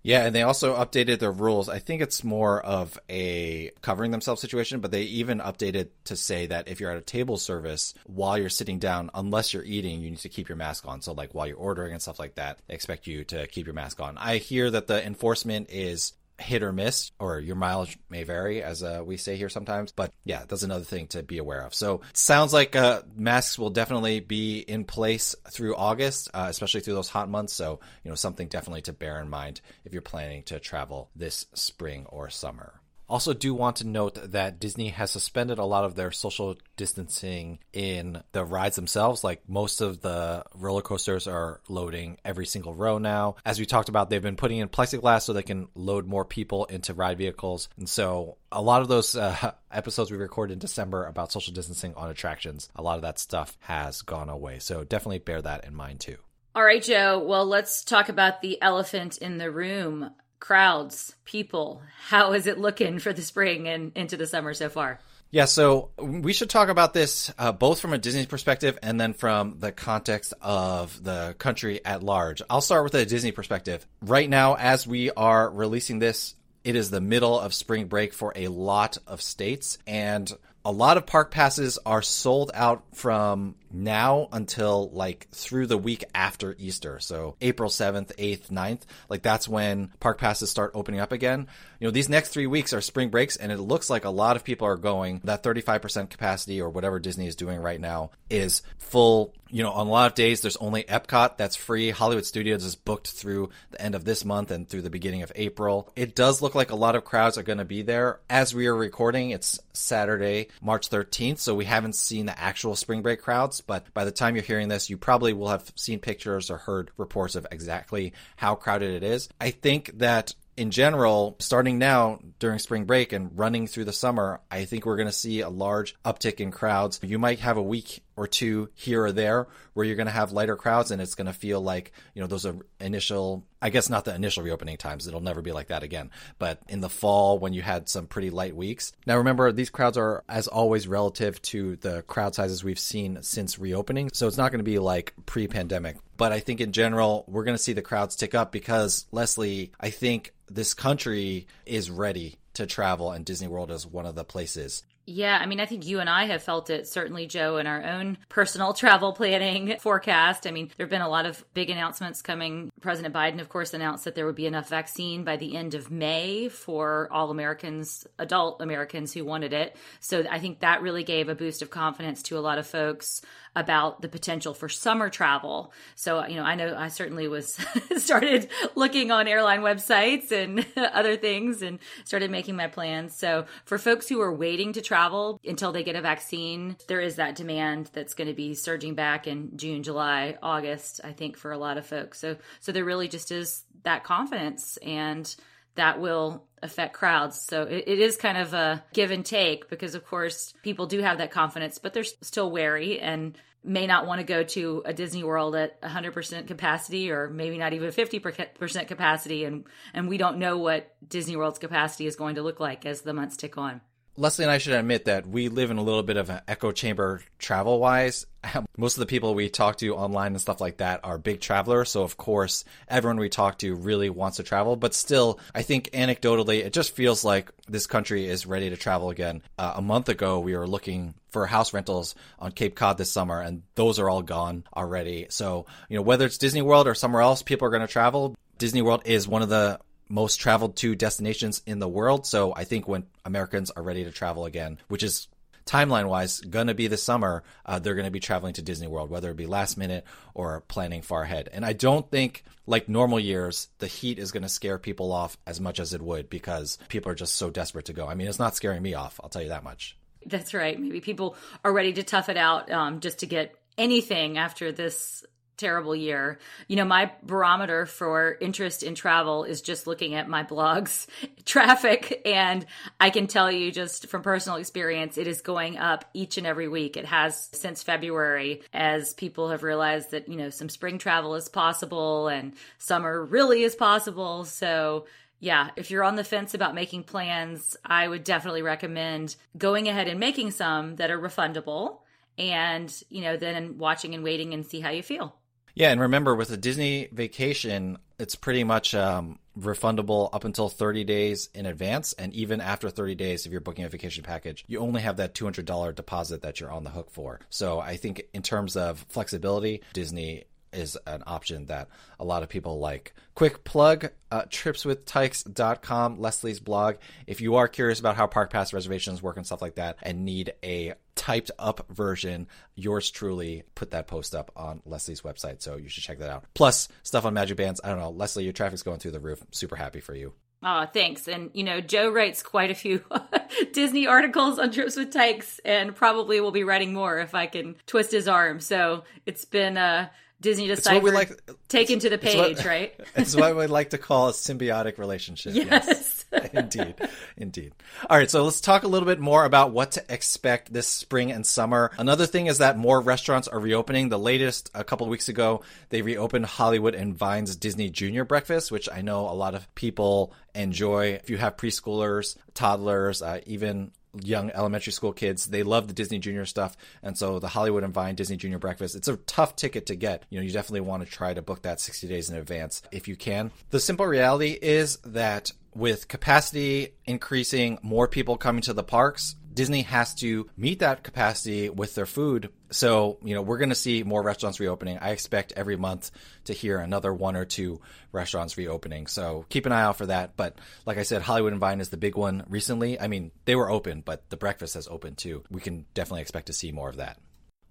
Yeah, 0.04 0.26
and 0.26 0.34
they 0.34 0.42
also 0.42 0.76
updated 0.76 1.18
their 1.18 1.32
rules. 1.32 1.70
I 1.70 1.78
think 1.78 2.02
it's 2.02 2.22
more 2.22 2.60
of 2.60 2.98
a 3.08 3.70
covering 3.80 4.10
themselves 4.10 4.42
situation, 4.42 4.80
but 4.80 4.90
they 4.90 5.02
even 5.02 5.38
updated 5.38 5.88
to 6.04 6.14
say 6.14 6.44
that 6.46 6.68
if 6.68 6.78
you're 6.78 6.90
at 6.90 6.98
a 6.98 7.00
table 7.00 7.38
service 7.38 7.94
while 8.04 8.36
you're 8.36 8.50
sitting 8.50 8.78
down, 8.78 9.08
unless 9.14 9.54
you're 9.54 9.64
eating, 9.64 10.02
you 10.02 10.10
need 10.10 10.18
to 10.18 10.28
keep 10.28 10.50
your 10.50 10.56
mask 10.56 10.86
on. 10.86 11.00
So, 11.00 11.14
like 11.14 11.34
while 11.34 11.46
you're 11.46 11.56
ordering 11.56 11.94
and 11.94 12.02
stuff 12.02 12.18
like 12.18 12.34
that, 12.34 12.58
they 12.68 12.74
expect 12.74 13.06
you 13.06 13.24
to 13.24 13.46
keep 13.46 13.64
your 13.64 13.74
mask 13.74 13.98
on. 13.98 14.18
I 14.18 14.36
hear 14.36 14.70
that 14.70 14.88
the 14.88 15.02
enforcement 15.02 15.70
is 15.70 16.12
hit 16.38 16.62
or 16.62 16.72
miss, 16.72 17.12
or 17.18 17.38
your 17.38 17.56
mileage 17.56 17.98
may 18.08 18.24
vary, 18.24 18.62
as 18.62 18.82
uh, 18.82 19.02
we 19.04 19.16
say 19.16 19.36
here 19.36 19.48
sometimes. 19.48 19.92
But 19.92 20.12
yeah, 20.24 20.44
that's 20.46 20.62
another 20.62 20.84
thing 20.84 21.06
to 21.08 21.22
be 21.22 21.38
aware 21.38 21.60
of. 21.60 21.74
So 21.74 22.00
sounds 22.12 22.52
like 22.52 22.76
uh, 22.76 23.02
masks 23.16 23.58
will 23.58 23.70
definitely 23.70 24.20
be 24.20 24.58
in 24.58 24.84
place 24.84 25.34
through 25.50 25.76
August, 25.76 26.30
uh, 26.34 26.46
especially 26.48 26.80
through 26.80 26.94
those 26.94 27.08
hot 27.08 27.28
months. 27.28 27.52
So 27.52 27.80
you 28.02 28.08
know 28.10 28.16
something 28.16 28.48
definitely 28.48 28.82
to 28.82 28.92
bear 28.92 29.20
in 29.20 29.28
mind 29.28 29.60
if 29.84 29.92
you're 29.92 30.02
planning 30.02 30.42
to 30.44 30.58
travel 30.58 31.10
this 31.14 31.46
spring 31.54 32.06
or 32.08 32.30
summer. 32.30 32.80
Also, 33.08 33.34
do 33.34 33.54
want 33.54 33.76
to 33.76 33.86
note 33.86 34.18
that 34.32 34.58
Disney 34.58 34.88
has 34.88 35.10
suspended 35.10 35.58
a 35.58 35.64
lot 35.64 35.84
of 35.84 35.94
their 35.94 36.10
social 36.10 36.56
distancing 36.76 37.58
in 37.72 38.22
the 38.32 38.44
rides 38.44 38.76
themselves. 38.76 39.22
Like 39.22 39.48
most 39.48 39.80
of 39.80 40.00
the 40.00 40.44
roller 40.54 40.82
coasters 40.82 41.26
are 41.26 41.60
loading 41.68 42.18
every 42.24 42.46
single 42.46 42.74
row 42.74 42.98
now. 42.98 43.36
As 43.44 43.58
we 43.58 43.66
talked 43.66 43.88
about, 43.88 44.10
they've 44.10 44.22
been 44.22 44.36
putting 44.36 44.58
in 44.58 44.68
plexiglass 44.68 45.22
so 45.22 45.32
they 45.32 45.42
can 45.42 45.68
load 45.74 46.06
more 46.06 46.24
people 46.24 46.64
into 46.66 46.94
ride 46.94 47.18
vehicles. 47.18 47.68
And 47.76 47.88
so, 47.88 48.38
a 48.50 48.62
lot 48.62 48.82
of 48.82 48.88
those 48.88 49.16
uh, 49.16 49.52
episodes 49.70 50.10
we 50.10 50.16
recorded 50.16 50.54
in 50.54 50.58
December 50.60 51.04
about 51.06 51.32
social 51.32 51.52
distancing 51.52 51.94
on 51.94 52.10
attractions, 52.10 52.68
a 52.76 52.82
lot 52.82 52.96
of 52.96 53.02
that 53.02 53.18
stuff 53.18 53.56
has 53.60 54.02
gone 54.02 54.28
away. 54.28 54.58
So, 54.60 54.84
definitely 54.84 55.18
bear 55.18 55.42
that 55.42 55.64
in 55.64 55.74
mind 55.74 56.00
too. 56.00 56.16
All 56.54 56.64
right, 56.64 56.82
Joe. 56.82 57.18
Well, 57.18 57.46
let's 57.46 57.82
talk 57.82 58.08
about 58.08 58.40
the 58.40 58.62
elephant 58.62 59.18
in 59.18 59.38
the 59.38 59.50
room 59.50 60.10
crowds, 60.40 61.14
people. 61.24 61.82
How 62.08 62.32
is 62.32 62.46
it 62.46 62.58
looking 62.58 62.98
for 62.98 63.12
the 63.12 63.22
spring 63.22 63.68
and 63.68 63.92
into 63.94 64.16
the 64.16 64.26
summer 64.26 64.54
so 64.54 64.68
far? 64.68 65.00
Yeah, 65.30 65.46
so 65.46 65.90
we 65.98 66.32
should 66.32 66.48
talk 66.48 66.68
about 66.68 66.94
this 66.94 67.32
uh, 67.38 67.50
both 67.50 67.80
from 67.80 67.92
a 67.92 67.98
Disney 67.98 68.24
perspective 68.24 68.78
and 68.84 69.00
then 69.00 69.14
from 69.14 69.56
the 69.58 69.72
context 69.72 70.32
of 70.40 71.02
the 71.02 71.34
country 71.38 71.84
at 71.84 72.04
large. 72.04 72.40
I'll 72.48 72.60
start 72.60 72.84
with 72.84 72.94
a 72.94 73.04
Disney 73.04 73.32
perspective. 73.32 73.84
Right 74.00 74.30
now, 74.30 74.54
as 74.54 74.86
we 74.86 75.10
are 75.10 75.50
releasing 75.50 75.98
this, 75.98 76.36
it 76.62 76.76
is 76.76 76.88
the 76.88 77.00
middle 77.00 77.38
of 77.38 77.52
spring 77.52 77.86
break 77.86 78.14
for 78.14 78.32
a 78.36 78.46
lot 78.46 78.96
of 79.08 79.20
states, 79.20 79.76
and 79.88 80.32
a 80.64 80.70
lot 80.70 80.96
of 80.96 81.04
park 81.04 81.30
passes 81.30 81.78
are 81.84 82.00
sold 82.00 82.52
out 82.54 82.84
from 82.94 83.56
now 83.74 84.28
until 84.32 84.88
like 84.90 85.28
through 85.32 85.66
the 85.66 85.76
week 85.76 86.04
after 86.14 86.54
Easter. 86.58 86.98
So 87.00 87.36
April 87.40 87.70
7th, 87.70 88.14
8th, 88.16 88.48
9th, 88.50 88.82
like 89.08 89.22
that's 89.22 89.48
when 89.48 89.90
park 90.00 90.18
passes 90.18 90.50
start 90.50 90.72
opening 90.74 91.00
up 91.00 91.12
again. 91.12 91.48
You 91.80 91.88
know, 91.88 91.92
these 91.92 92.08
next 92.08 92.30
three 92.30 92.46
weeks 92.46 92.72
are 92.72 92.80
spring 92.80 93.10
breaks 93.10 93.36
and 93.36 93.52
it 93.52 93.58
looks 93.58 93.90
like 93.90 94.04
a 94.04 94.10
lot 94.10 94.36
of 94.36 94.44
people 94.44 94.66
are 94.66 94.76
going. 94.76 95.20
That 95.24 95.42
35% 95.42 96.08
capacity 96.08 96.60
or 96.60 96.70
whatever 96.70 96.98
Disney 96.98 97.26
is 97.26 97.36
doing 97.36 97.60
right 97.60 97.80
now 97.80 98.10
is 98.30 98.62
full. 98.78 99.34
You 99.50 99.62
know, 99.62 99.70
on 99.70 99.86
a 99.86 99.90
lot 99.90 100.10
of 100.10 100.14
days, 100.14 100.40
there's 100.40 100.56
only 100.56 100.82
Epcot 100.84 101.36
that's 101.36 101.54
free. 101.54 101.90
Hollywood 101.90 102.24
Studios 102.24 102.64
is 102.64 102.74
booked 102.74 103.08
through 103.08 103.50
the 103.70 103.80
end 103.80 103.94
of 103.94 104.04
this 104.04 104.24
month 104.24 104.50
and 104.50 104.68
through 104.68 104.82
the 104.82 104.90
beginning 104.90 105.22
of 105.22 105.30
April. 105.36 105.92
It 105.94 106.16
does 106.16 106.42
look 106.42 106.54
like 106.54 106.70
a 106.70 106.76
lot 106.76 106.96
of 106.96 107.04
crowds 107.04 107.38
are 107.38 107.42
going 107.42 107.58
to 107.58 107.64
be 107.64 107.82
there. 107.82 108.20
As 108.28 108.54
we 108.54 108.66
are 108.66 108.74
recording, 108.74 109.30
it's 109.30 109.60
Saturday, 109.72 110.48
March 110.60 110.90
13th, 110.90 111.38
so 111.38 111.54
we 111.54 111.66
haven't 111.66 111.94
seen 111.94 112.26
the 112.26 112.40
actual 112.40 112.74
spring 112.74 113.02
break 113.02 113.20
crowds 113.20 113.60
but 113.66 113.92
by 113.94 114.04
the 114.04 114.12
time 114.12 114.36
you're 114.36 114.44
hearing 114.44 114.68
this, 114.68 114.90
you 114.90 114.96
probably 114.96 115.32
will 115.32 115.48
have 115.48 115.72
seen 115.76 115.98
pictures 115.98 116.50
or 116.50 116.58
heard 116.58 116.90
reports 116.96 117.34
of 117.34 117.46
exactly 117.50 118.12
how 118.36 118.54
crowded 118.54 118.94
it 118.94 119.02
is. 119.02 119.28
I 119.40 119.50
think 119.50 119.98
that 119.98 120.34
in 120.56 120.70
general, 120.70 121.36
starting 121.40 121.78
now 121.78 122.20
during 122.38 122.58
spring 122.58 122.84
break 122.84 123.12
and 123.12 123.36
running 123.36 123.66
through 123.66 123.86
the 123.86 123.92
summer, 123.92 124.40
I 124.50 124.66
think 124.66 124.86
we're 124.86 124.96
going 124.96 125.08
to 125.08 125.12
see 125.12 125.40
a 125.40 125.48
large 125.48 125.96
uptick 126.04 126.40
in 126.40 126.50
crowds. 126.50 127.00
You 127.02 127.18
might 127.18 127.40
have 127.40 127.56
a 127.56 127.62
week 127.62 128.03
or 128.16 128.26
two 128.26 128.68
here 128.74 129.04
or 129.04 129.12
there 129.12 129.48
where 129.72 129.84
you're 129.84 129.96
going 129.96 130.06
to 130.06 130.12
have 130.12 130.32
lighter 130.32 130.56
crowds 130.56 130.90
and 130.90 131.02
it's 131.02 131.14
going 131.14 131.26
to 131.26 131.32
feel 131.32 131.60
like, 131.60 131.92
you 132.14 132.20
know, 132.20 132.26
those 132.26 132.46
are 132.46 132.56
initial, 132.80 133.44
I 133.60 133.70
guess 133.70 133.90
not 133.90 134.04
the 134.04 134.14
initial 134.14 134.42
reopening 134.42 134.76
times. 134.76 135.06
It'll 135.06 135.20
never 135.20 135.42
be 135.42 135.52
like 135.52 135.68
that 135.68 135.82
again. 135.82 136.10
But 136.38 136.60
in 136.68 136.80
the 136.80 136.88
fall 136.88 137.38
when 137.38 137.52
you 137.52 137.62
had 137.62 137.88
some 137.88 138.06
pretty 138.06 138.30
light 138.30 138.54
weeks. 138.54 138.92
Now 139.06 139.18
remember, 139.18 139.52
these 139.52 139.70
crowds 139.70 139.98
are 139.98 140.22
as 140.28 140.46
always 140.46 140.86
relative 140.86 141.40
to 141.42 141.76
the 141.76 142.02
crowd 142.02 142.34
sizes 142.34 142.62
we've 142.62 142.78
seen 142.78 143.22
since 143.22 143.58
reopening. 143.58 144.10
So 144.12 144.26
it's 144.26 144.38
not 144.38 144.50
going 144.52 144.60
to 144.60 144.64
be 144.64 144.78
like 144.78 145.14
pre 145.26 145.48
pandemic. 145.48 145.96
But 146.16 146.32
I 146.32 146.40
think 146.40 146.60
in 146.60 146.72
general, 146.72 147.24
we're 147.26 147.44
going 147.44 147.56
to 147.56 147.62
see 147.62 147.72
the 147.72 147.82
crowds 147.82 148.14
tick 148.14 148.34
up 148.34 148.52
because 148.52 149.06
Leslie, 149.10 149.72
I 149.80 149.90
think 149.90 150.32
this 150.48 150.74
country 150.74 151.48
is 151.66 151.90
ready 151.90 152.38
to 152.54 152.66
travel 152.66 153.10
and 153.10 153.24
Disney 153.24 153.48
World 153.48 153.70
is 153.70 153.86
one 153.86 154.06
of 154.06 154.14
the 154.14 154.24
places. 154.24 154.84
Yeah, 155.06 155.38
I 155.38 155.46
mean, 155.46 155.60
I 155.60 155.66
think 155.66 155.86
you 155.86 156.00
and 156.00 156.08
I 156.08 156.24
have 156.26 156.42
felt 156.42 156.70
it, 156.70 156.88
certainly, 156.88 157.26
Joe, 157.26 157.58
in 157.58 157.66
our 157.66 157.82
own 157.84 158.16
personal 158.28 158.72
travel 158.74 159.12
planning 159.12 159.76
forecast. 159.80 160.46
I 160.46 160.50
mean, 160.50 160.70
there 160.76 160.86
have 160.86 160.90
been 160.90 161.02
a 161.02 161.08
lot 161.08 161.26
of 161.26 161.44
big 161.52 161.68
announcements 161.68 162.22
coming. 162.22 162.72
President 162.80 163.14
Biden, 163.14 163.40
of 163.40 163.50
course, 163.50 163.74
announced 163.74 164.04
that 164.04 164.14
there 164.14 164.24
would 164.24 164.34
be 164.34 164.46
enough 164.46 164.68
vaccine 164.68 165.24
by 165.24 165.36
the 165.36 165.56
end 165.56 165.74
of 165.74 165.90
May 165.90 166.48
for 166.48 167.08
all 167.10 167.30
Americans, 167.30 168.06
adult 168.18 168.62
Americans 168.62 169.12
who 169.12 169.24
wanted 169.24 169.52
it. 169.52 169.76
So 170.00 170.24
I 170.30 170.38
think 170.38 170.60
that 170.60 170.80
really 170.80 171.04
gave 171.04 171.28
a 171.28 171.34
boost 171.34 171.60
of 171.60 171.70
confidence 171.70 172.22
to 172.24 172.38
a 172.38 172.40
lot 172.40 172.58
of 172.58 172.66
folks 172.66 173.20
about 173.56 174.02
the 174.02 174.08
potential 174.08 174.54
for 174.54 174.68
summer 174.68 175.08
travel. 175.08 175.72
So, 175.94 176.26
you 176.26 176.36
know, 176.36 176.42
I 176.42 176.54
know 176.54 176.74
I 176.76 176.88
certainly 176.88 177.28
was 177.28 177.58
started 177.96 178.48
looking 178.74 179.10
on 179.10 179.28
airline 179.28 179.60
websites 179.60 180.32
and 180.32 180.66
other 180.76 181.16
things 181.16 181.62
and 181.62 181.78
started 182.04 182.30
making 182.30 182.56
my 182.56 182.66
plans. 182.66 183.16
So, 183.16 183.46
for 183.64 183.78
folks 183.78 184.08
who 184.08 184.20
are 184.20 184.34
waiting 184.34 184.72
to 184.72 184.82
travel 184.82 185.40
until 185.44 185.72
they 185.72 185.84
get 185.84 185.96
a 185.96 186.00
vaccine, 186.00 186.76
there 186.88 187.00
is 187.00 187.16
that 187.16 187.36
demand 187.36 187.90
that's 187.92 188.14
going 188.14 188.28
to 188.28 188.34
be 188.34 188.54
surging 188.54 188.94
back 188.94 189.26
in 189.26 189.56
June, 189.56 189.82
July, 189.82 190.36
August, 190.42 191.00
I 191.04 191.12
think 191.12 191.36
for 191.36 191.52
a 191.52 191.58
lot 191.58 191.78
of 191.78 191.86
folks. 191.86 192.18
So, 192.18 192.36
so 192.60 192.72
there 192.72 192.84
really 192.84 193.08
just 193.08 193.30
is 193.30 193.64
that 193.84 194.04
confidence 194.04 194.78
and 194.78 195.34
that 195.74 196.00
will 196.00 196.44
affect 196.62 196.94
crowds. 196.94 197.40
So 197.40 197.62
it, 197.62 197.84
it 197.86 197.98
is 197.98 198.16
kind 198.16 198.38
of 198.38 198.54
a 198.54 198.84
give 198.92 199.10
and 199.10 199.24
take 199.24 199.68
because, 199.68 199.94
of 199.94 200.06
course, 200.06 200.54
people 200.62 200.86
do 200.86 201.00
have 201.00 201.18
that 201.18 201.30
confidence, 201.30 201.78
but 201.78 201.92
they're 201.92 202.04
still 202.04 202.50
wary 202.50 203.00
and 203.00 203.36
may 203.62 203.86
not 203.86 204.06
want 204.06 204.20
to 204.20 204.26
go 204.26 204.42
to 204.42 204.82
a 204.84 204.92
Disney 204.92 205.24
World 205.24 205.56
at 205.56 205.80
100% 205.80 206.46
capacity 206.46 207.10
or 207.10 207.30
maybe 207.30 207.56
not 207.56 207.72
even 207.72 207.90
50% 207.90 208.88
capacity. 208.88 209.44
And, 209.44 209.64
and 209.94 210.08
we 210.08 210.18
don't 210.18 210.38
know 210.38 210.58
what 210.58 210.94
Disney 211.06 211.36
World's 211.36 211.58
capacity 211.58 212.06
is 212.06 212.16
going 212.16 212.34
to 212.34 212.42
look 212.42 212.60
like 212.60 212.84
as 212.84 213.00
the 213.00 213.14
months 213.14 213.36
tick 213.36 213.56
on. 213.56 213.80
Leslie 214.16 214.44
and 214.44 214.52
I 214.52 214.58
should 214.58 214.74
admit 214.74 215.06
that 215.06 215.26
we 215.26 215.48
live 215.48 215.72
in 215.72 215.78
a 215.78 215.82
little 215.82 216.04
bit 216.04 216.16
of 216.16 216.30
an 216.30 216.40
echo 216.46 216.70
chamber 216.70 217.20
travel 217.38 217.80
wise. 217.80 218.26
Most 218.76 218.96
of 218.96 219.00
the 219.00 219.06
people 219.06 219.34
we 219.34 219.48
talk 219.48 219.78
to 219.78 219.96
online 219.96 220.32
and 220.32 220.40
stuff 220.40 220.60
like 220.60 220.76
that 220.76 221.00
are 221.02 221.18
big 221.18 221.40
travelers. 221.40 221.90
So, 221.90 222.02
of 222.02 222.16
course, 222.16 222.64
everyone 222.86 223.18
we 223.18 223.28
talk 223.28 223.58
to 223.58 223.74
really 223.74 224.10
wants 224.10 224.36
to 224.36 224.44
travel. 224.44 224.76
But 224.76 224.94
still, 224.94 225.40
I 225.52 225.62
think 225.62 225.90
anecdotally, 225.90 226.64
it 226.64 226.72
just 226.72 226.94
feels 226.94 227.24
like 227.24 227.50
this 227.68 227.88
country 227.88 228.28
is 228.28 228.46
ready 228.46 228.70
to 228.70 228.76
travel 228.76 229.10
again. 229.10 229.42
Uh, 229.58 229.74
a 229.76 229.82
month 229.82 230.08
ago, 230.08 230.38
we 230.38 230.56
were 230.56 230.68
looking 230.68 231.14
for 231.30 231.46
house 231.46 231.74
rentals 231.74 232.14
on 232.38 232.52
Cape 232.52 232.76
Cod 232.76 232.98
this 232.98 233.10
summer, 233.10 233.40
and 233.40 233.62
those 233.74 233.98
are 233.98 234.08
all 234.08 234.22
gone 234.22 234.62
already. 234.76 235.26
So, 235.30 235.66
you 235.88 235.96
know, 235.96 236.02
whether 236.02 236.26
it's 236.26 236.38
Disney 236.38 236.62
World 236.62 236.86
or 236.86 236.94
somewhere 236.94 237.22
else, 237.22 237.42
people 237.42 237.66
are 237.66 237.72
going 237.72 237.80
to 237.80 237.92
travel. 237.92 238.36
Disney 238.58 238.82
World 238.82 239.02
is 239.06 239.26
one 239.26 239.42
of 239.42 239.48
the 239.48 239.80
most 240.14 240.36
traveled 240.36 240.76
to 240.76 240.94
destinations 240.94 241.60
in 241.66 241.80
the 241.80 241.88
world. 241.88 242.24
So 242.24 242.54
I 242.54 242.62
think 242.62 242.86
when 242.86 243.04
Americans 243.24 243.72
are 243.72 243.82
ready 243.82 244.04
to 244.04 244.12
travel 244.12 244.44
again, 244.44 244.78
which 244.86 245.02
is 245.02 245.26
timeline 245.66 246.08
wise 246.08 246.40
going 246.40 246.68
to 246.68 246.74
be 246.74 246.86
this 246.86 247.02
summer, 247.02 247.42
uh, 247.66 247.80
they're 247.80 247.96
going 247.96 248.04
to 248.04 248.12
be 248.12 248.20
traveling 248.20 248.54
to 248.54 248.62
Disney 248.62 248.86
World, 248.86 249.10
whether 249.10 249.30
it 249.30 249.36
be 249.36 249.46
last 249.46 249.76
minute 249.76 250.04
or 250.32 250.60
planning 250.68 251.02
far 251.02 251.22
ahead. 251.22 251.48
And 251.52 251.66
I 251.66 251.72
don't 251.72 252.08
think, 252.08 252.44
like 252.64 252.88
normal 252.88 253.18
years, 253.18 253.68
the 253.78 253.88
heat 253.88 254.20
is 254.20 254.30
going 254.30 254.44
to 254.44 254.48
scare 254.48 254.78
people 254.78 255.10
off 255.10 255.36
as 255.48 255.60
much 255.60 255.80
as 255.80 255.92
it 255.94 256.00
would 256.00 256.30
because 256.30 256.78
people 256.88 257.10
are 257.10 257.16
just 257.16 257.34
so 257.34 257.50
desperate 257.50 257.86
to 257.86 257.92
go. 257.92 258.06
I 258.06 258.14
mean, 258.14 258.28
it's 258.28 258.38
not 258.38 258.54
scaring 258.54 258.82
me 258.82 258.94
off, 258.94 259.18
I'll 259.22 259.30
tell 259.30 259.42
you 259.42 259.48
that 259.48 259.64
much. 259.64 259.96
That's 260.24 260.54
right. 260.54 260.78
Maybe 260.78 261.00
people 261.00 261.36
are 261.64 261.72
ready 261.72 261.92
to 261.94 262.04
tough 262.04 262.28
it 262.28 262.36
out 262.36 262.70
um, 262.70 263.00
just 263.00 263.18
to 263.18 263.26
get 263.26 263.54
anything 263.76 264.38
after 264.38 264.70
this 264.70 265.24
terrible 265.56 265.94
year. 265.94 266.38
You 266.68 266.76
know, 266.76 266.84
my 266.84 267.12
barometer 267.22 267.86
for 267.86 268.36
interest 268.40 268.82
in 268.82 268.94
travel 268.94 269.44
is 269.44 269.62
just 269.62 269.86
looking 269.86 270.14
at 270.14 270.28
my 270.28 270.42
blog's 270.42 271.06
traffic. 271.44 272.22
And 272.24 272.66
I 273.00 273.10
can 273.10 273.26
tell 273.26 273.50
you 273.50 273.70
just 273.72 274.08
from 274.08 274.22
personal 274.22 274.58
experience, 274.58 275.18
it 275.18 275.26
is 275.26 275.40
going 275.40 275.78
up 275.78 276.04
each 276.14 276.38
and 276.38 276.46
every 276.46 276.68
week. 276.68 276.96
It 276.96 277.06
has 277.06 277.48
since 277.52 277.82
February 277.82 278.62
as 278.72 279.14
people 279.14 279.50
have 279.50 279.62
realized 279.62 280.10
that, 280.12 280.28
you 280.28 280.36
know, 280.36 280.50
some 280.50 280.68
spring 280.68 280.98
travel 280.98 281.34
is 281.34 281.48
possible 281.48 282.28
and 282.28 282.54
summer 282.78 283.24
really 283.24 283.62
is 283.62 283.74
possible. 283.74 284.44
So, 284.44 285.06
yeah, 285.40 285.70
if 285.76 285.90
you're 285.90 286.04
on 286.04 286.16
the 286.16 286.24
fence 286.24 286.54
about 286.54 286.74
making 286.74 287.04
plans, 287.04 287.76
I 287.84 288.08
would 288.08 288.24
definitely 288.24 288.62
recommend 288.62 289.36
going 289.58 289.88
ahead 289.88 290.08
and 290.08 290.18
making 290.18 290.52
some 290.52 290.96
that 290.96 291.10
are 291.10 291.18
refundable 291.18 291.98
and, 292.38 292.92
you 293.10 293.22
know, 293.22 293.36
then 293.36 293.78
watching 293.78 294.14
and 294.14 294.24
waiting 294.24 294.54
and 294.54 294.66
see 294.66 294.80
how 294.80 294.90
you 294.90 295.02
feel. 295.02 295.36
Yeah, 295.74 295.90
and 295.90 296.00
remember 296.00 296.34
with 296.34 296.50
a 296.50 296.56
Disney 296.56 297.08
vacation, 297.10 297.98
it's 298.18 298.36
pretty 298.36 298.62
much 298.62 298.94
um, 298.94 299.40
refundable 299.58 300.30
up 300.32 300.44
until 300.44 300.68
30 300.68 301.02
days 301.04 301.48
in 301.52 301.66
advance. 301.66 302.12
And 302.12 302.32
even 302.32 302.60
after 302.60 302.90
30 302.90 303.16
days, 303.16 303.44
if 303.44 303.52
you're 303.52 303.60
booking 303.60 303.84
a 303.84 303.88
vacation 303.88 304.22
package, 304.22 304.64
you 304.68 304.78
only 304.78 305.02
have 305.02 305.16
that 305.16 305.34
$200 305.34 305.94
deposit 305.94 306.42
that 306.42 306.60
you're 306.60 306.70
on 306.70 306.84
the 306.84 306.90
hook 306.90 307.10
for. 307.10 307.40
So 307.50 307.80
I 307.80 307.96
think 307.96 308.22
in 308.32 308.42
terms 308.42 308.76
of 308.76 309.04
flexibility, 309.08 309.82
Disney 309.92 310.44
is 310.72 310.98
an 311.06 311.22
option 311.26 311.66
that 311.66 311.88
a 312.18 312.24
lot 312.24 312.42
of 312.42 312.48
people 312.48 312.78
like. 312.78 313.14
Quick 313.34 313.64
plug 313.64 314.10
uh, 314.30 314.42
tripswithtykes.com, 314.42 316.18
Leslie's 316.18 316.60
blog. 316.60 316.96
If 317.26 317.40
you 317.40 317.56
are 317.56 317.68
curious 317.68 318.00
about 318.00 318.16
how 318.16 318.26
Park 318.26 318.50
Pass 318.50 318.72
reservations 318.72 319.22
work 319.22 319.36
and 319.36 319.46
stuff 319.46 319.62
like 319.62 319.76
that 319.76 319.96
and 320.02 320.24
need 320.24 320.54
a 320.62 320.94
typed 321.24 321.50
up 321.58 321.86
version, 321.88 322.46
yours 322.74 323.10
truly 323.10 323.62
put 323.74 323.92
that 323.92 324.06
post 324.06 324.34
up 324.34 324.52
on 324.56 324.82
Leslie's 324.84 325.22
website. 325.22 325.62
So 325.62 325.76
you 325.76 325.88
should 325.88 326.02
check 326.02 326.18
that 326.18 326.28
out. 326.28 326.44
Plus, 326.52 326.86
stuff 327.02 327.24
on 327.24 327.32
Magic 327.32 327.56
Bands. 327.56 327.80
I 327.82 327.88
don't 327.88 327.98
know. 327.98 328.10
Leslie, 328.10 328.44
your 328.44 328.52
traffic's 328.52 328.82
going 328.82 328.98
through 328.98 329.12
the 329.12 329.20
roof. 329.20 329.40
I'm 329.40 329.50
super 329.50 329.74
happy 329.74 330.00
for 330.00 330.14
you. 330.14 330.34
Oh, 330.62 330.84
thanks. 330.84 331.26
And, 331.26 331.50
you 331.54 331.64
know, 331.64 331.80
Joe 331.80 332.10
writes 332.10 332.42
quite 332.42 332.70
a 332.70 332.74
few 332.74 333.02
Disney 333.72 334.06
articles 334.06 334.58
on 334.58 334.70
Trips 334.70 334.96
with 334.96 335.14
Tykes 335.14 335.60
and 335.64 335.96
probably 335.96 336.42
will 336.42 336.52
be 336.52 336.62
writing 336.62 336.92
more 336.92 337.18
if 337.18 337.34
I 337.34 337.46
can 337.46 337.76
twist 337.86 338.12
his 338.12 338.28
arm. 338.28 338.60
So 338.60 339.04
it's 339.24 339.46
been, 339.46 339.78
uh, 339.78 340.10
Disney 340.42 340.66
Decipher 340.66 341.10
like, 341.10 341.40
taken 341.68 342.00
to 342.00 342.10
the 342.10 342.18
page, 342.18 342.58
what, 342.58 342.66
right? 342.66 343.00
it's 343.16 343.34
what 343.34 343.56
we 343.56 343.66
like 343.66 343.90
to 343.90 343.98
call 343.98 344.28
a 344.28 344.32
symbiotic 344.32 344.98
relationship. 344.98 345.54
Yes. 345.54 345.86
yes. 345.86 346.23
indeed. 346.52 346.94
Indeed. 347.36 347.72
All 348.08 348.16
right. 348.16 348.30
So 348.30 348.44
let's 348.44 348.60
talk 348.60 348.82
a 348.82 348.88
little 348.88 349.06
bit 349.06 349.20
more 349.20 349.44
about 349.44 349.72
what 349.72 349.92
to 349.92 350.04
expect 350.08 350.72
this 350.72 350.88
spring 350.88 351.32
and 351.32 351.46
summer. 351.46 351.90
Another 351.98 352.26
thing 352.26 352.46
is 352.46 352.58
that 352.58 352.78
more 352.78 353.00
restaurants 353.00 353.48
are 353.48 353.58
reopening. 353.58 354.08
The 354.08 354.18
latest, 354.18 354.70
a 354.74 354.84
couple 354.84 355.08
weeks 355.08 355.28
ago, 355.28 355.62
they 355.90 356.02
reopened 356.02 356.46
Hollywood 356.46 356.94
and 356.94 357.16
Vine's 357.16 357.56
Disney 357.56 357.90
Junior 357.90 358.24
Breakfast, 358.24 358.70
which 358.70 358.88
I 358.92 359.02
know 359.02 359.28
a 359.28 359.34
lot 359.34 359.54
of 359.54 359.72
people 359.74 360.32
enjoy. 360.54 361.12
If 361.14 361.30
you 361.30 361.36
have 361.38 361.56
preschoolers, 361.56 362.36
toddlers, 362.54 363.22
uh, 363.22 363.40
even 363.46 363.92
young 364.22 364.50
elementary 364.50 364.92
school 364.92 365.12
kids. 365.12 365.46
They 365.46 365.62
love 365.62 365.88
the 365.88 365.94
Disney 365.94 366.18
Junior 366.18 366.46
stuff. 366.46 366.76
And 367.02 367.16
so 367.16 367.38
the 367.38 367.48
Hollywood 367.48 367.84
and 367.84 367.92
Vine 367.92 368.14
Disney 368.14 368.36
Junior 368.36 368.58
breakfast, 368.58 368.94
it's 368.94 369.08
a 369.08 369.16
tough 369.16 369.56
ticket 369.56 369.86
to 369.86 369.96
get. 369.96 370.24
You 370.30 370.38
know, 370.38 370.44
you 370.44 370.52
definitely 370.52 370.82
want 370.82 371.04
to 371.04 371.10
try 371.10 371.34
to 371.34 371.42
book 371.42 371.62
that 371.62 371.80
60 371.80 372.06
days 372.08 372.30
in 372.30 372.36
advance 372.36 372.82
if 372.92 373.08
you 373.08 373.16
can. 373.16 373.50
The 373.70 373.80
simple 373.80 374.06
reality 374.06 374.56
is 374.60 374.98
that 375.04 375.52
with 375.74 376.08
capacity 376.08 376.94
increasing, 377.04 377.78
more 377.82 378.08
people 378.08 378.36
coming 378.36 378.62
to 378.62 378.72
the 378.72 378.82
parks, 378.82 379.36
Disney 379.52 379.82
has 379.82 380.14
to 380.16 380.50
meet 380.56 380.80
that 380.80 381.04
capacity 381.04 381.70
with 381.70 381.94
their 381.94 382.06
food. 382.06 382.50
So, 382.70 383.18
you 383.22 383.34
know, 383.34 383.42
we're 383.42 383.58
going 383.58 383.68
to 383.68 383.76
see 383.76 384.02
more 384.02 384.20
restaurants 384.20 384.58
reopening. 384.58 384.98
I 384.98 385.10
expect 385.10 385.52
every 385.56 385.76
month 385.76 386.10
to 386.46 386.52
hear 386.52 386.78
another 386.78 387.14
one 387.14 387.36
or 387.36 387.44
two 387.44 387.80
restaurants 388.10 388.58
reopening. 388.58 389.06
So 389.06 389.46
keep 389.48 389.66
an 389.66 389.72
eye 389.72 389.82
out 389.82 389.96
for 389.96 390.06
that. 390.06 390.36
But 390.36 390.58
like 390.86 390.98
I 390.98 391.04
said, 391.04 391.22
Hollywood 391.22 391.52
and 391.52 391.60
Vine 391.60 391.80
is 391.80 391.90
the 391.90 391.96
big 391.96 392.16
one 392.16 392.44
recently. 392.48 393.00
I 393.00 393.06
mean, 393.06 393.30
they 393.44 393.54
were 393.54 393.70
open, 393.70 394.02
but 394.04 394.28
the 394.28 394.36
breakfast 394.36 394.74
has 394.74 394.88
opened 394.88 395.18
too. 395.18 395.44
We 395.50 395.60
can 395.60 395.86
definitely 395.94 396.22
expect 396.22 396.46
to 396.46 396.52
see 396.52 396.72
more 396.72 396.88
of 396.88 396.96
that. 396.96 397.18